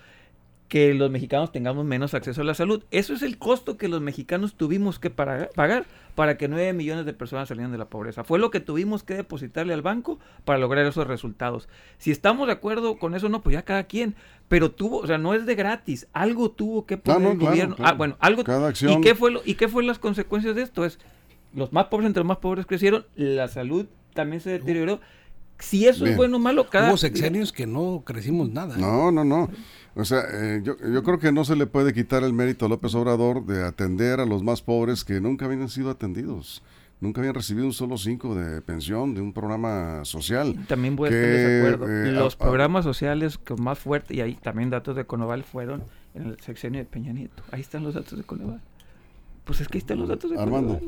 que 0.68 0.94
los 0.94 1.12
mexicanos 1.12 1.52
tengamos 1.52 1.86
menos 1.86 2.14
acceso 2.14 2.42
a 2.42 2.44
la 2.44 2.56
salud. 2.56 2.84
Eso 2.90 3.14
es 3.14 3.22
el 3.22 3.38
costo 3.38 3.78
que 3.78 3.88
los 3.88 4.02
mexicanos 4.02 4.56
tuvimos 4.56 4.98
que 4.98 5.10
pagar 5.12 5.86
para 6.16 6.38
que 6.38 6.48
9 6.48 6.74
millones 6.74 7.06
de 7.06 7.14
personas 7.14 7.48
salieran 7.48 7.72
de 7.72 7.78
la 7.78 7.86
pobreza. 7.86 8.24
Fue 8.24 8.40
lo 8.40 8.50
que 8.50 8.60
tuvimos 8.60 9.04
que 9.04 9.14
depositarle 9.14 9.74
al 9.74 9.82
banco 9.82 10.20
para 10.46 10.60
lograr 10.60 10.86
esos 10.86 11.06
resultados. 11.06 11.70
Si 11.98 12.12
estamos 12.12 12.48
de 12.48 12.54
acuerdo 12.54 12.98
con 12.98 13.14
eso, 13.14 13.30
no, 13.30 13.42
pues 13.42 13.54
ya 13.54 13.62
cada 13.64 13.84
quien. 13.84 14.16
Pero 14.48 14.72
tuvo, 14.72 15.00
o 15.00 15.08
sea, 15.08 15.18
no 15.18 15.34
es 15.34 15.46
de 15.46 15.56
gratis. 15.56 16.08
Algo 16.14 16.50
tuvo 16.50 16.86
que 16.86 16.98
poner 16.98 17.32
el 17.32 17.38
gobierno. 17.38 17.76
Ah, 17.80 17.94
bueno, 17.94 18.18
algo. 18.20 18.44
¿Y 18.82 19.02
qué 19.02 19.16
fue 19.16 19.32
lo, 19.32 19.42
y 19.46 19.56
qué 19.56 19.68
fue 19.68 19.84
las 19.84 20.00
consecuencias 20.00 20.56
de 20.56 20.64
esto? 20.64 20.86
Es 20.86 21.00
los 21.54 21.72
más 21.72 21.86
pobres 21.86 22.08
entre 22.08 22.22
los 22.22 22.28
más 22.28 22.38
pobres 22.38 22.66
crecieron, 22.66 23.06
la 23.16 23.48
salud 23.48 23.86
también 24.14 24.42
se 24.42 24.52
deterioró. 24.52 25.00
Si 25.60 25.88
eso 25.88 26.06
es 26.06 26.18
bueno 26.18 26.38
o 26.38 26.40
malo, 26.40 26.70
cada... 26.70 26.90
Hubo 26.90 26.98
sexenios 26.98 27.52
que 27.52 27.66
no 27.66 28.04
crecimos 28.06 28.50
nada. 28.50 28.76
No, 28.78 29.12
no, 29.12 29.24
no. 29.24 29.50
O 29.96 30.06
sea, 30.06 30.24
eh, 30.32 30.62
yo, 30.64 30.76
yo, 30.78 31.04
creo 31.04 31.20
que 31.20 31.32
no 31.32 31.46
se 31.46 31.56
le 31.56 31.68
puede 31.68 31.94
quitar 31.94 32.24
el 32.24 32.34
mérito 32.34 32.66
a 32.66 32.70
López 32.70 32.96
Obrador 32.96 33.46
de 33.46 33.64
atender 33.64 34.20
a 34.20 34.26
los 34.26 34.44
más 34.44 34.62
pobres 34.62 35.04
que 35.04 35.22
nunca 35.22 35.46
habían 35.46 35.70
sido 35.70 35.92
atendidos. 35.92 36.64
Nunca 37.04 37.20
habían 37.20 37.36
recibido 37.36 37.66
un 37.66 37.74
solo 37.74 37.98
cinco 37.98 38.34
de 38.34 38.62
pensión 38.62 39.14
de 39.14 39.20
un 39.20 39.34
programa 39.34 40.06
social. 40.06 40.56
También 40.68 40.96
voy 40.96 41.10
a 41.10 41.12
estar 41.12 41.30
de 41.30 41.60
acuerdo. 41.60 42.06
Eh, 42.06 42.12
los 42.14 42.38
programas 42.38 42.86
sociales 42.86 43.38
que 43.38 43.56
más 43.56 43.78
fuertes, 43.78 44.16
y 44.16 44.22
ahí 44.22 44.36
también 44.36 44.70
datos 44.70 44.96
de 44.96 45.06
Conoval, 45.06 45.44
fueron 45.44 45.84
en 46.16 46.28
el 46.28 46.40
sexenio 46.40 46.80
de 46.80 46.86
Peña 46.86 47.12
Nieto. 47.12 47.44
Ahí 47.52 47.60
están 47.60 47.84
los 47.84 47.94
datos 47.94 48.18
de 48.18 48.24
Conoval. 48.24 48.62
Pues 49.44 49.60
es 49.60 49.68
que 49.68 49.78
ahí 49.78 49.82
están 49.82 50.00
los 50.00 50.08
datos 50.08 50.32
de 50.32 50.40
Armando. 50.40 50.80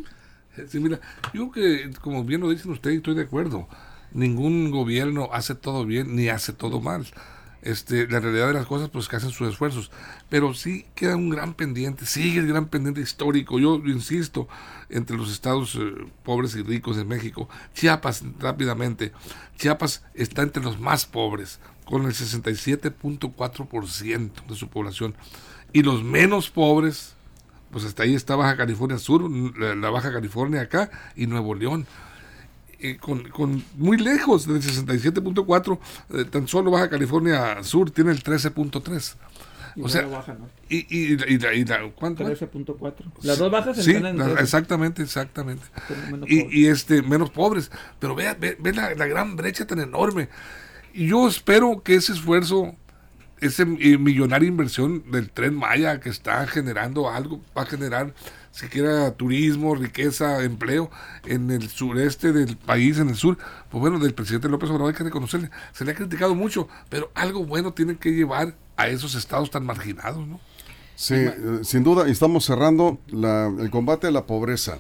Sí, 0.69 0.79
mira, 0.79 1.01
yo 1.33 1.51
que, 1.51 1.91
como 2.01 2.23
bien 2.23 2.39
lo 2.39 2.49
dicen 2.49 2.71
ustedes, 2.71 2.95
estoy 2.95 3.15
de 3.15 3.23
acuerdo. 3.23 3.67
Ningún 4.15 4.71
gobierno 4.71 5.29
hace 5.31 5.53
todo 5.53 5.85
bien 5.85 6.15
ni 6.15 6.29
hace 6.29 6.51
todo 6.51 6.81
mal 6.81 7.05
este, 7.65 8.07
la 8.07 8.21
realidad 8.21 8.47
de 8.47 8.53
las 8.53 8.67
cosas, 8.67 8.89
pues 8.89 9.09
que 9.09 9.17
hacen 9.17 9.31
sus 9.31 9.49
esfuerzos. 9.49 9.91
Pero 10.29 10.53
sí 10.53 10.85
queda 10.95 11.17
un 11.17 11.31
gran 11.31 11.55
pendiente, 11.55 12.05
sigue 12.05 12.39
el 12.39 12.47
gran 12.47 12.67
pendiente 12.67 13.01
histórico. 13.01 13.59
Yo 13.59 13.81
insisto, 13.85 14.47
entre 14.89 15.17
los 15.17 15.29
estados 15.31 15.75
eh, 15.75 16.05
pobres 16.23 16.55
y 16.55 16.61
ricos 16.61 16.95
de 16.95 17.03
México, 17.03 17.49
Chiapas, 17.73 18.23
rápidamente, 18.39 19.11
Chiapas 19.57 20.05
está 20.13 20.43
entre 20.43 20.63
los 20.63 20.79
más 20.79 21.07
pobres, 21.07 21.59
con 21.85 22.05
el 22.05 22.13
67.4% 22.13 24.45
de 24.47 24.55
su 24.55 24.69
población. 24.69 25.15
Y 25.73 25.81
los 25.81 26.03
menos 26.03 26.51
pobres, 26.51 27.15
pues 27.71 27.83
hasta 27.83 28.03
ahí 28.03 28.13
está 28.13 28.35
Baja 28.35 28.55
California 28.55 28.99
Sur, 28.99 29.27
la 29.57 29.89
Baja 29.89 30.13
California 30.13 30.61
acá 30.61 30.91
y 31.15 31.25
Nuevo 31.25 31.55
León. 31.55 31.87
Eh, 32.85 32.97
con, 32.99 33.63
muy 33.77 33.97
lejos 33.97 34.47
del 34.47 34.61
67.4, 34.61 35.79
eh, 36.13 36.25
tan 36.25 36.47
solo 36.47 36.71
Baja 36.71 36.89
California 36.89 37.63
Sur 37.63 37.89
tiene 37.89 38.11
el 38.11 38.23
13.3. 38.23 39.15
O 39.81 39.89
sea, 39.89 40.07
y, 40.69 40.77
y, 40.89 41.17
y, 41.27 41.65
la, 41.65 41.91
¿cuánto? 41.95 42.23
13.4. 42.23 42.93
Las 43.23 43.37
dos 43.37 43.51
bajas 43.51 43.83
sí, 43.83 43.91
están 43.91 44.21
en 44.21 44.37
exactamente, 44.37 45.03
exactamente. 45.03 45.65
Y, 46.27 46.67
este 46.67 47.01
menos 47.01 47.29
pobres, 47.29 47.71
pero 47.99 48.15
ve, 48.15 48.33
ve, 48.39 48.73
la, 48.73 48.93
la, 48.95 49.05
gran 49.05 49.35
brecha 49.35 49.67
tan 49.67 49.79
enorme. 49.79 50.29
Y 50.93 51.07
yo 51.07 51.27
espero 51.27 51.81
que 51.83 51.95
ese 51.95 52.13
esfuerzo, 52.13 52.73
esa 53.41 53.63
eh, 53.63 53.97
millonaria 53.97 54.47
inversión 54.47 55.11
del 55.11 55.29
tren 55.29 55.55
Maya 55.55 55.99
que 55.99 56.09
está 56.09 56.47
generando 56.47 57.09
algo, 57.09 57.41
va 57.57 57.63
a 57.63 57.65
generar 57.65 58.13
siquiera 58.55 59.11
turismo, 59.11 59.75
riqueza, 59.75 60.43
empleo 60.43 60.89
en 61.25 61.51
el 61.51 61.69
sureste 61.69 62.31
del 62.31 62.55
país, 62.55 62.97
en 62.97 63.09
el 63.09 63.15
sur, 63.15 63.37
pues 63.69 63.81
bueno, 63.81 63.99
del 63.99 64.13
presidente 64.13 64.47
López 64.47 64.69
Obrador 64.69 64.93
hay 64.93 64.97
que 64.97 65.03
reconocerle, 65.03 65.49
se 65.73 65.83
le 65.83 65.91
ha 65.91 65.95
criticado 65.95 66.35
mucho, 66.35 66.69
pero 66.89 67.11
algo 67.15 67.45
bueno 67.45 67.73
tiene 67.73 67.97
que 67.97 68.11
llevar 68.11 68.55
a 68.77 68.87
esos 68.87 69.15
estados 69.15 69.51
tan 69.51 69.65
marginados, 69.65 70.25
¿no? 70.25 70.39
Sí, 70.95 71.15
eh, 71.15 71.59
sin 71.63 71.83
duda, 71.83 72.07
estamos 72.07 72.45
cerrando 72.45 72.99
el 73.11 73.69
combate 73.69 74.07
a 74.07 74.11
la 74.11 74.25
pobreza 74.25 74.79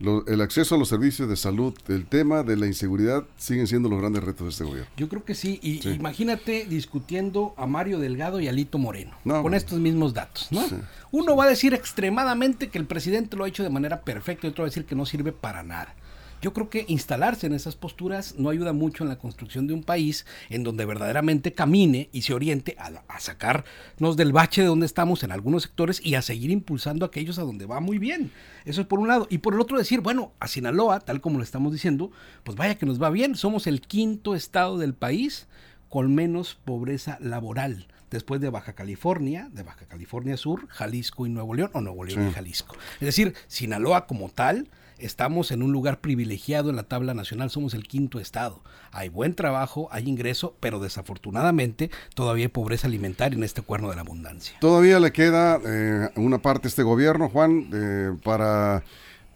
el 0.00 0.40
acceso 0.40 0.74
a 0.74 0.78
los 0.78 0.88
servicios 0.88 1.28
de 1.28 1.36
salud, 1.36 1.74
el 1.88 2.06
tema 2.06 2.42
de 2.42 2.56
la 2.56 2.66
inseguridad 2.66 3.24
siguen 3.36 3.66
siendo 3.66 3.88
los 3.88 3.98
grandes 3.98 4.22
retos 4.22 4.44
de 4.44 4.50
este 4.50 4.64
gobierno. 4.64 4.90
Yo 4.96 5.08
creo 5.08 5.24
que 5.24 5.34
sí, 5.34 5.58
y 5.62 5.86
imagínate 5.88 6.66
discutiendo 6.66 7.54
a 7.56 7.66
Mario 7.66 7.98
Delgado 7.98 8.40
y 8.40 8.48
a 8.48 8.52
Lito 8.52 8.78
Moreno 8.78 9.12
con 9.24 9.54
estos 9.54 9.78
mismos 9.78 10.14
datos, 10.14 10.48
¿no? 10.50 10.64
Uno 11.10 11.36
va 11.36 11.44
a 11.44 11.48
decir 11.48 11.74
extremadamente 11.74 12.68
que 12.68 12.78
el 12.78 12.86
presidente 12.86 13.36
lo 13.36 13.44
ha 13.44 13.48
hecho 13.48 13.62
de 13.62 13.70
manera 13.70 14.02
perfecta 14.02 14.46
y 14.46 14.50
otro 14.50 14.62
va 14.62 14.66
a 14.66 14.70
decir 14.70 14.84
que 14.84 14.94
no 14.94 15.06
sirve 15.06 15.32
para 15.32 15.62
nada. 15.62 15.94
Yo 16.40 16.52
creo 16.52 16.70
que 16.70 16.84
instalarse 16.88 17.46
en 17.46 17.52
esas 17.52 17.74
posturas 17.74 18.36
no 18.38 18.50
ayuda 18.50 18.72
mucho 18.72 19.02
en 19.02 19.08
la 19.08 19.18
construcción 19.18 19.66
de 19.66 19.74
un 19.74 19.82
país 19.82 20.24
en 20.50 20.62
donde 20.62 20.84
verdaderamente 20.84 21.52
camine 21.52 22.08
y 22.12 22.22
se 22.22 22.34
oriente 22.34 22.76
a, 22.78 23.18
sacarnos 23.18 24.16
del 24.16 24.32
bache 24.32 24.62
de 24.62 24.68
donde 24.68 24.86
estamos 24.86 25.24
en 25.24 25.32
algunos 25.32 25.64
sectores 25.64 26.00
y 26.04 26.14
a 26.14 26.22
seguir 26.22 26.50
impulsando 26.50 27.04
a 27.04 27.08
aquellos 27.08 27.38
a 27.38 27.42
donde 27.42 27.66
va 27.66 27.80
muy 27.80 27.98
bien. 27.98 28.30
Eso 28.64 28.80
es 28.80 28.86
por 28.86 29.00
un 29.00 29.08
lado. 29.08 29.26
Y 29.30 29.38
por 29.38 29.54
el 29.54 29.60
otro 29.60 29.78
decir, 29.78 30.00
bueno, 30.00 30.32
a 30.38 30.46
Sinaloa, 30.46 31.00
tal 31.00 31.20
como 31.20 31.38
lo 31.38 31.44
estamos 31.44 31.72
diciendo, 31.72 32.12
pues 32.44 32.56
vaya 32.56 32.76
que 32.76 32.86
nos 32.86 33.02
va 33.02 33.10
bien. 33.10 33.34
Somos 33.34 33.66
el 33.66 33.80
quinto 33.80 34.34
estado 34.34 34.78
del 34.78 34.94
país 34.94 35.48
con 35.88 36.14
menos 36.14 36.58
pobreza 36.64 37.18
laboral 37.20 37.88
después 38.10 38.40
de 38.40 38.50
Baja 38.50 38.74
California, 38.74 39.48
de 39.52 39.62
Baja 39.62 39.86
California 39.86 40.36
Sur, 40.36 40.66
Jalisco 40.68 41.26
y 41.26 41.30
Nuevo 41.30 41.54
León, 41.54 41.70
o 41.74 41.80
Nuevo 41.80 42.04
León 42.04 42.28
y 42.28 42.32
Jalisco. 42.32 42.76
Es 42.94 43.06
decir, 43.06 43.34
Sinaloa 43.48 44.06
como 44.06 44.28
tal 44.28 44.68
estamos 44.98 45.50
en 45.50 45.62
un 45.62 45.72
lugar 45.72 46.00
privilegiado 46.00 46.70
en 46.70 46.76
la 46.76 46.84
tabla 46.84 47.14
nacional, 47.14 47.50
somos 47.50 47.74
el 47.74 47.86
quinto 47.86 48.20
estado. 48.20 48.62
Hay 48.92 49.08
buen 49.08 49.34
trabajo, 49.34 49.88
hay 49.90 50.08
ingreso, 50.08 50.56
pero 50.60 50.80
desafortunadamente 50.80 51.90
todavía 52.14 52.46
hay 52.46 52.48
pobreza 52.48 52.86
alimentaria 52.86 53.36
en 53.36 53.44
este 53.44 53.62
cuerno 53.62 53.90
de 53.90 53.96
la 53.96 54.02
abundancia. 54.02 54.56
Todavía 54.60 55.00
le 55.00 55.12
queda 55.12 55.60
eh, 55.64 56.10
una 56.16 56.38
parte 56.38 56.68
a 56.68 56.70
este 56.70 56.82
gobierno, 56.82 57.28
Juan, 57.28 57.68
eh, 57.72 58.16
para 58.24 58.82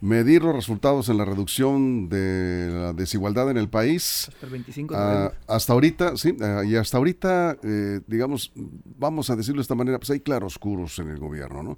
medir 0.03 0.43
los 0.43 0.53
resultados 0.53 1.07
en 1.07 1.17
la 1.17 1.23
reducción 1.23 2.09
de 2.09 2.69
la 2.69 2.91
desigualdad 2.91 3.49
en 3.49 3.57
el 3.57 3.69
país. 3.69 4.27
Hasta 4.33 4.45
el 4.45 4.51
25 4.51 4.93
de 4.93 4.99
ah, 4.99 5.31
Hasta 5.47 5.71
ahorita, 5.71 6.17
sí, 6.17 6.35
ah, 6.41 6.63
y 6.65 6.75
hasta 6.75 6.97
ahorita, 6.97 7.57
eh, 7.63 8.01
digamos, 8.05 8.51
vamos 8.99 9.29
a 9.29 9.37
decirlo 9.37 9.59
de 9.59 9.61
esta 9.61 9.75
manera, 9.75 9.99
pues 9.99 10.09
hay 10.09 10.19
claroscuros 10.19 10.99
en 10.99 11.09
el 11.09 11.19
gobierno, 11.19 11.63
¿no? 11.63 11.77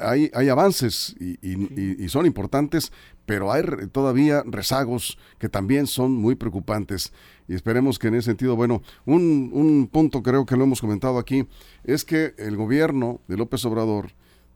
Hay, 0.00 0.30
hay 0.34 0.48
avances 0.48 1.14
y, 1.18 2.08
son 2.08 2.26
importantes, 2.26 2.92
pero 3.26 3.52
hay 3.52 3.62
todavía 3.92 4.42
rezagos 4.46 5.18
que 5.38 5.48
también 5.48 5.86
son 5.86 6.12
muy 6.12 6.34
preocupantes. 6.34 7.12
Y 7.46 7.54
esperemos 7.54 7.98
que 7.98 8.08
en 8.08 8.14
ese 8.14 8.26
sentido, 8.26 8.56
bueno, 8.56 8.82
un, 9.04 9.50
un 9.52 9.88
punto 9.88 10.22
creo 10.22 10.46
que 10.46 10.56
lo 10.56 10.64
hemos 10.64 10.80
comentado 10.80 11.18
aquí, 11.18 11.46
es 11.84 12.04
que 12.04 12.34
el 12.38 12.56
gobierno 12.56 13.20
de 13.28 13.36
López 13.36 13.64
Obrador 13.64 14.12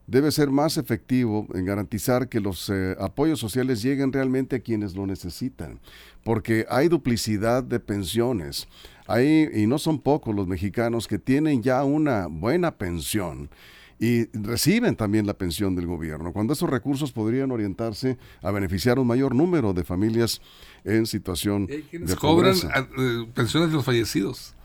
debe 0.07 0.33
ser 0.33 0.51
más 0.51 0.77
efectivo 0.77 1.47
en 1.55 1.65
garantizar 1.65 2.29
que 2.29 2.41
los 2.41 2.69
eh, 2.71 2.97
apoyos 2.99 3.39
sociales 3.39 3.83
lleguen 3.83 4.13
realmente 4.13 4.57
a 4.57 4.61
quienes 4.61 4.95
lo 4.95 5.07
necesitan, 5.07 5.81
porque 6.25 6.67
hay 6.69 6.89
duplicidad 6.89 7.63
de 7.63 7.81
pensiones. 7.81 8.69
Hay, 9.07 9.49
y 9.55 9.67
no 9.67 9.79
son 9.79 9.99
pocos 9.99 10.35
los 10.35 10.47
mexicanos 10.47 11.09
que 11.09 11.19
tienen 11.19 11.63
ya 11.63 11.85
una 11.85 12.27
buena 12.29 12.77
pensión 12.77 13.51
y 14.03 14.27
reciben 14.37 14.97
también 14.97 15.29
la 15.29 15.35
pensión 15.35 15.77
del 15.77 15.87
gobierno, 15.87 16.33
cuando 16.33 16.55
esos 16.55 16.69
recursos 16.69 17.13
podrían 17.13 17.53
orientarse 17.53 18.19
a 18.43 18.51
beneficiar 18.51 18.99
a 18.99 19.01
un 19.01 19.07
mayor 19.07 19.33
número 19.33 19.75
de 19.75 19.85
familias 19.85 20.43
en 20.83 21.07
situación 21.07 21.69
de 21.69 22.17
cobran 22.17 22.57
eh, 22.99 23.29
pensiones 23.33 23.69
de 23.69 23.77
los 23.77 23.85
fallecidos. 23.85 24.57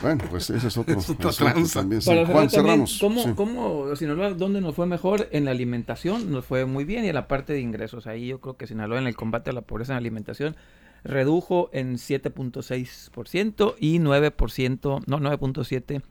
Bueno, 0.00 0.24
pues 0.28 0.50
ese 0.50 0.66
es 0.66 0.76
otro, 0.76 0.96
también. 1.72 2.02
Juan, 2.02 2.50
cerramos. 2.50 2.98
¿cómo, 2.98 3.36
¿Cómo 3.36 3.94
Sinaloa, 3.94 4.34
dónde 4.34 4.60
nos 4.60 4.74
fue 4.74 4.88
mejor? 4.88 5.28
En 5.30 5.44
la 5.44 5.52
alimentación 5.52 6.32
nos 6.32 6.44
fue 6.44 6.66
muy 6.66 6.82
bien 6.82 7.04
y 7.04 7.08
en 7.08 7.14
la 7.14 7.28
parte 7.28 7.52
de 7.52 7.60
ingresos. 7.60 8.08
Ahí 8.08 8.26
yo 8.26 8.40
creo 8.40 8.56
que 8.56 8.66
Sinaloa 8.66 8.98
en 8.98 9.06
el 9.06 9.14
combate 9.14 9.50
a 9.50 9.52
la 9.52 9.62
pobreza 9.62 9.92
en 9.92 9.94
la 9.94 10.00
alimentación 10.00 10.56
redujo 11.04 11.70
en 11.72 11.98
7.6% 11.98 13.76
y 13.78 14.00
9%, 14.00 15.02
no, 15.06 15.20
9.7% 15.20 16.02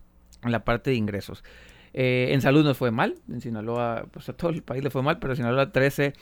en 0.43 0.51
la 0.51 0.63
parte 0.63 0.91
de 0.91 0.95
ingresos. 0.95 1.43
Eh, 1.93 2.29
en 2.31 2.41
salud 2.41 2.63
no 2.63 2.73
fue 2.73 2.91
mal, 2.91 3.15
en 3.29 3.41
Sinaloa, 3.41 4.05
pues 4.11 4.29
a 4.29 4.33
todo 4.33 4.51
el 4.51 4.63
país 4.63 4.83
le 4.83 4.89
fue 4.89 5.03
mal, 5.03 5.19
pero 5.19 5.33
en 5.33 5.37
Sinaloa 5.37 5.71
13% 5.71 6.13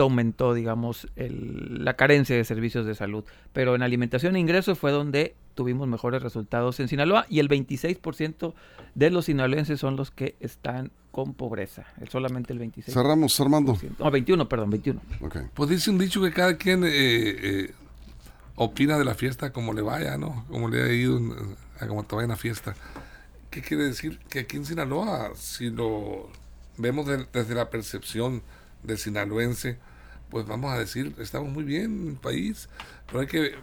aumentó, 0.00 0.54
digamos, 0.54 1.08
la 1.16 1.94
carencia 1.94 2.36
de 2.36 2.44
servicios 2.44 2.86
de 2.86 2.94
salud. 2.94 3.24
Pero 3.52 3.74
en 3.74 3.82
alimentación 3.82 4.36
e 4.36 4.40
ingresos 4.40 4.78
fue 4.78 4.90
donde 4.90 5.34
tuvimos 5.54 5.88
mejores 5.88 6.22
resultados 6.22 6.80
en 6.80 6.88
Sinaloa 6.88 7.26
y 7.28 7.38
el 7.38 7.48
26% 7.48 8.54
de 8.94 9.10
los 9.10 9.26
sinaloenses 9.26 9.80
son 9.80 9.96
los 9.96 10.10
que 10.10 10.34
están 10.40 10.90
con 11.10 11.34
pobreza, 11.34 11.86
solamente 12.10 12.52
el 12.52 12.58
26%. 12.58 12.92
Cerramos, 12.92 13.38
Armando. 13.40 13.78
No, 14.00 14.10
21, 14.10 14.48
perdón, 14.48 14.70
21. 14.70 15.00
Pues 15.54 15.70
dice 15.70 15.90
un 15.90 15.98
dicho 15.98 16.20
que 16.20 16.32
cada 16.32 16.56
quien 16.56 16.82
eh, 16.82 16.90
eh, 16.92 17.74
opina 18.56 18.98
de 18.98 19.04
la 19.04 19.14
fiesta 19.14 19.52
como 19.52 19.72
le 19.72 19.82
vaya, 19.82 20.18
¿no? 20.18 20.44
Como 20.50 20.68
le 20.68 20.82
ha 20.82 20.92
ido, 20.92 21.20
a 21.78 21.86
como 21.86 22.02
te 22.04 22.16
vaya 22.16 22.24
en 22.24 22.30
la 22.30 22.36
fiesta. 22.36 22.74
¿Qué 23.54 23.62
quiere 23.62 23.84
decir? 23.84 24.18
Que 24.28 24.40
aquí 24.40 24.56
en 24.56 24.66
Sinaloa, 24.66 25.30
si 25.36 25.70
lo 25.70 26.28
vemos 26.76 27.06
desde 27.32 27.54
la 27.54 27.70
percepción 27.70 28.42
del 28.82 28.98
sinaloense, 28.98 29.78
pues 30.28 30.44
vamos 30.44 30.72
a 30.72 30.78
decir, 30.78 31.14
estamos 31.20 31.52
muy 31.52 31.62
bien 31.62 31.84
en 31.84 32.08
el 32.08 32.16
país, 32.16 32.68
pero 33.06 33.20
hay 33.20 33.28
que 33.28 33.54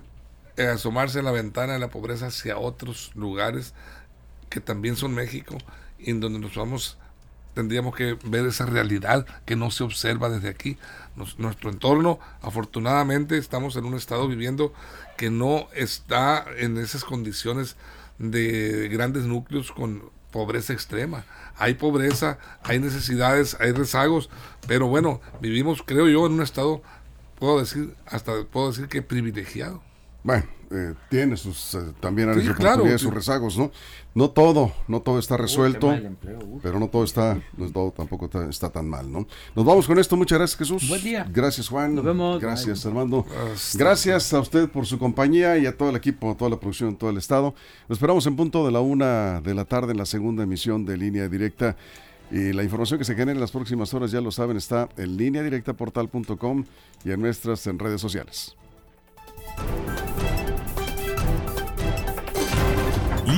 eh, 0.56 0.68
asomarse 0.68 1.20
a 1.20 1.24
la 1.24 1.32
ventana 1.32 1.74
de 1.74 1.80
la 1.80 1.90
pobreza 1.90 2.28
hacia 2.28 2.58
otros 2.58 3.12
lugares 3.16 3.74
que 4.50 4.62
también 4.62 4.96
son 4.96 5.14
México, 5.14 5.58
y 6.00 6.12
en 6.12 6.22
donde 6.22 6.40
nos 6.40 6.56
vamos, 6.56 6.98
tendríamos 7.54 7.94
que 7.94 8.18
ver 8.24 8.46
esa 8.46 8.66
realidad 8.66 9.26
que 9.44 9.58
no 9.58 9.72
se 9.72 9.84
observa 9.84 10.30
desde 10.30 10.48
aquí. 10.48 10.78
nuestro 11.38 11.70
entorno, 11.70 12.18
afortunadamente, 12.42 13.38
estamos 13.38 13.76
en 13.76 13.84
un 13.84 13.96
estado 13.96 14.30
viviendo 14.30 14.74
que 15.18 15.30
no 15.30 15.68
está 15.74 16.46
en 16.56 16.78
esas 16.78 17.04
condiciones 17.04 17.76
de 18.22 18.88
grandes 18.90 19.24
núcleos 19.24 19.72
con 19.72 20.12
pobreza 20.32 20.74
extrema. 20.74 21.26
Hay 21.58 21.74
pobreza, 21.76 22.38
hay 22.64 22.80
necesidades, 22.80 23.58
hay 23.60 23.72
rezagos, 23.72 24.30
pero 24.68 24.88
bueno, 24.88 25.22
vivimos, 25.42 25.84
creo 25.86 26.08
yo, 26.08 26.26
en 26.26 26.34
un 26.34 26.42
estado, 26.42 26.82
puedo 27.40 27.60
decir, 27.60 27.96
hasta 28.06 28.44
puedo 28.46 28.70
decir 28.70 28.88
que 28.88 29.02
privilegiado. 29.02 29.82
Bueno, 30.24 30.44
eh, 30.74 30.94
tiene 31.10 31.36
sus, 31.36 31.76
eh, 31.76 31.80
también 32.00 32.30
ha 32.30 32.98
sus 32.98 33.14
rezagos, 33.14 33.58
¿no? 33.58 33.72
No 34.14 34.30
todo, 34.30 34.72
no 34.88 35.02
todo 35.02 35.20
está 35.20 35.36
resuelto, 35.36 35.94
pero 36.62 36.80
no 36.80 36.88
todo 36.88 37.04
está, 37.04 37.42
no 37.58 37.70
todo 37.70 37.92
tampoco 37.92 38.30
está, 38.50 38.70
tan 38.70 38.88
mal, 38.88 39.12
¿no? 39.12 39.28
Nos 39.56 39.66
vamos 39.66 39.88
con 39.88 40.00
esto, 40.00 40.16
muchas 40.16 40.38
gracias 40.38 40.58
Jesús. 40.58 40.88
Buen 40.88 41.04
día. 41.04 41.26
Gracias 41.30 41.68
Juan. 41.68 41.96
Nos 41.96 42.06
vemos. 42.06 42.42
Gracias 42.42 42.86
Armando. 42.86 43.26
Gracias 43.74 44.34
a 44.34 44.40
usted 44.40 44.70
por 44.70 44.86
su 44.86 44.98
compañía 44.98 45.58
y 45.58 45.66
a 45.66 45.76
todo 45.76 45.90
el 45.90 45.96
equipo, 45.96 46.32
a 46.32 46.38
toda 46.38 46.52
la 46.52 46.60
producción, 46.60 46.96
todo 46.96 47.10
el 47.10 47.18
estado. 47.18 47.54
Nos 47.90 47.98
esperamos 47.98 48.26
en 48.28 48.36
punto 48.36 48.66
de 48.66 48.72
la 48.72 48.80
una 48.80 49.42
de 49.42 49.54
la 49.54 49.66
tarde 49.66 49.92
en 49.92 49.98
la 49.98 50.06
segunda 50.06 50.44
emisión 50.44 50.86
de 50.86 50.98
Línea 50.98 51.28
Directa. 51.28 51.76
Y 52.32 52.54
la 52.54 52.64
información 52.64 52.98
que 52.98 53.04
se 53.04 53.14
genere 53.14 53.34
en 53.34 53.42
las 53.42 53.52
próximas 53.52 53.94
horas, 53.94 54.12
ya 54.12 54.22
lo 54.22 54.32
saben, 54.32 54.56
está 54.56 54.88
en 54.96 55.18
línea 55.18 55.44
directa 55.44 55.74
portal.com 55.74 56.64
y 57.04 57.12
en 57.12 57.20
nuestras 57.20 57.68
en 57.68 57.78
redes 57.78 58.00
sociales. 58.00 58.56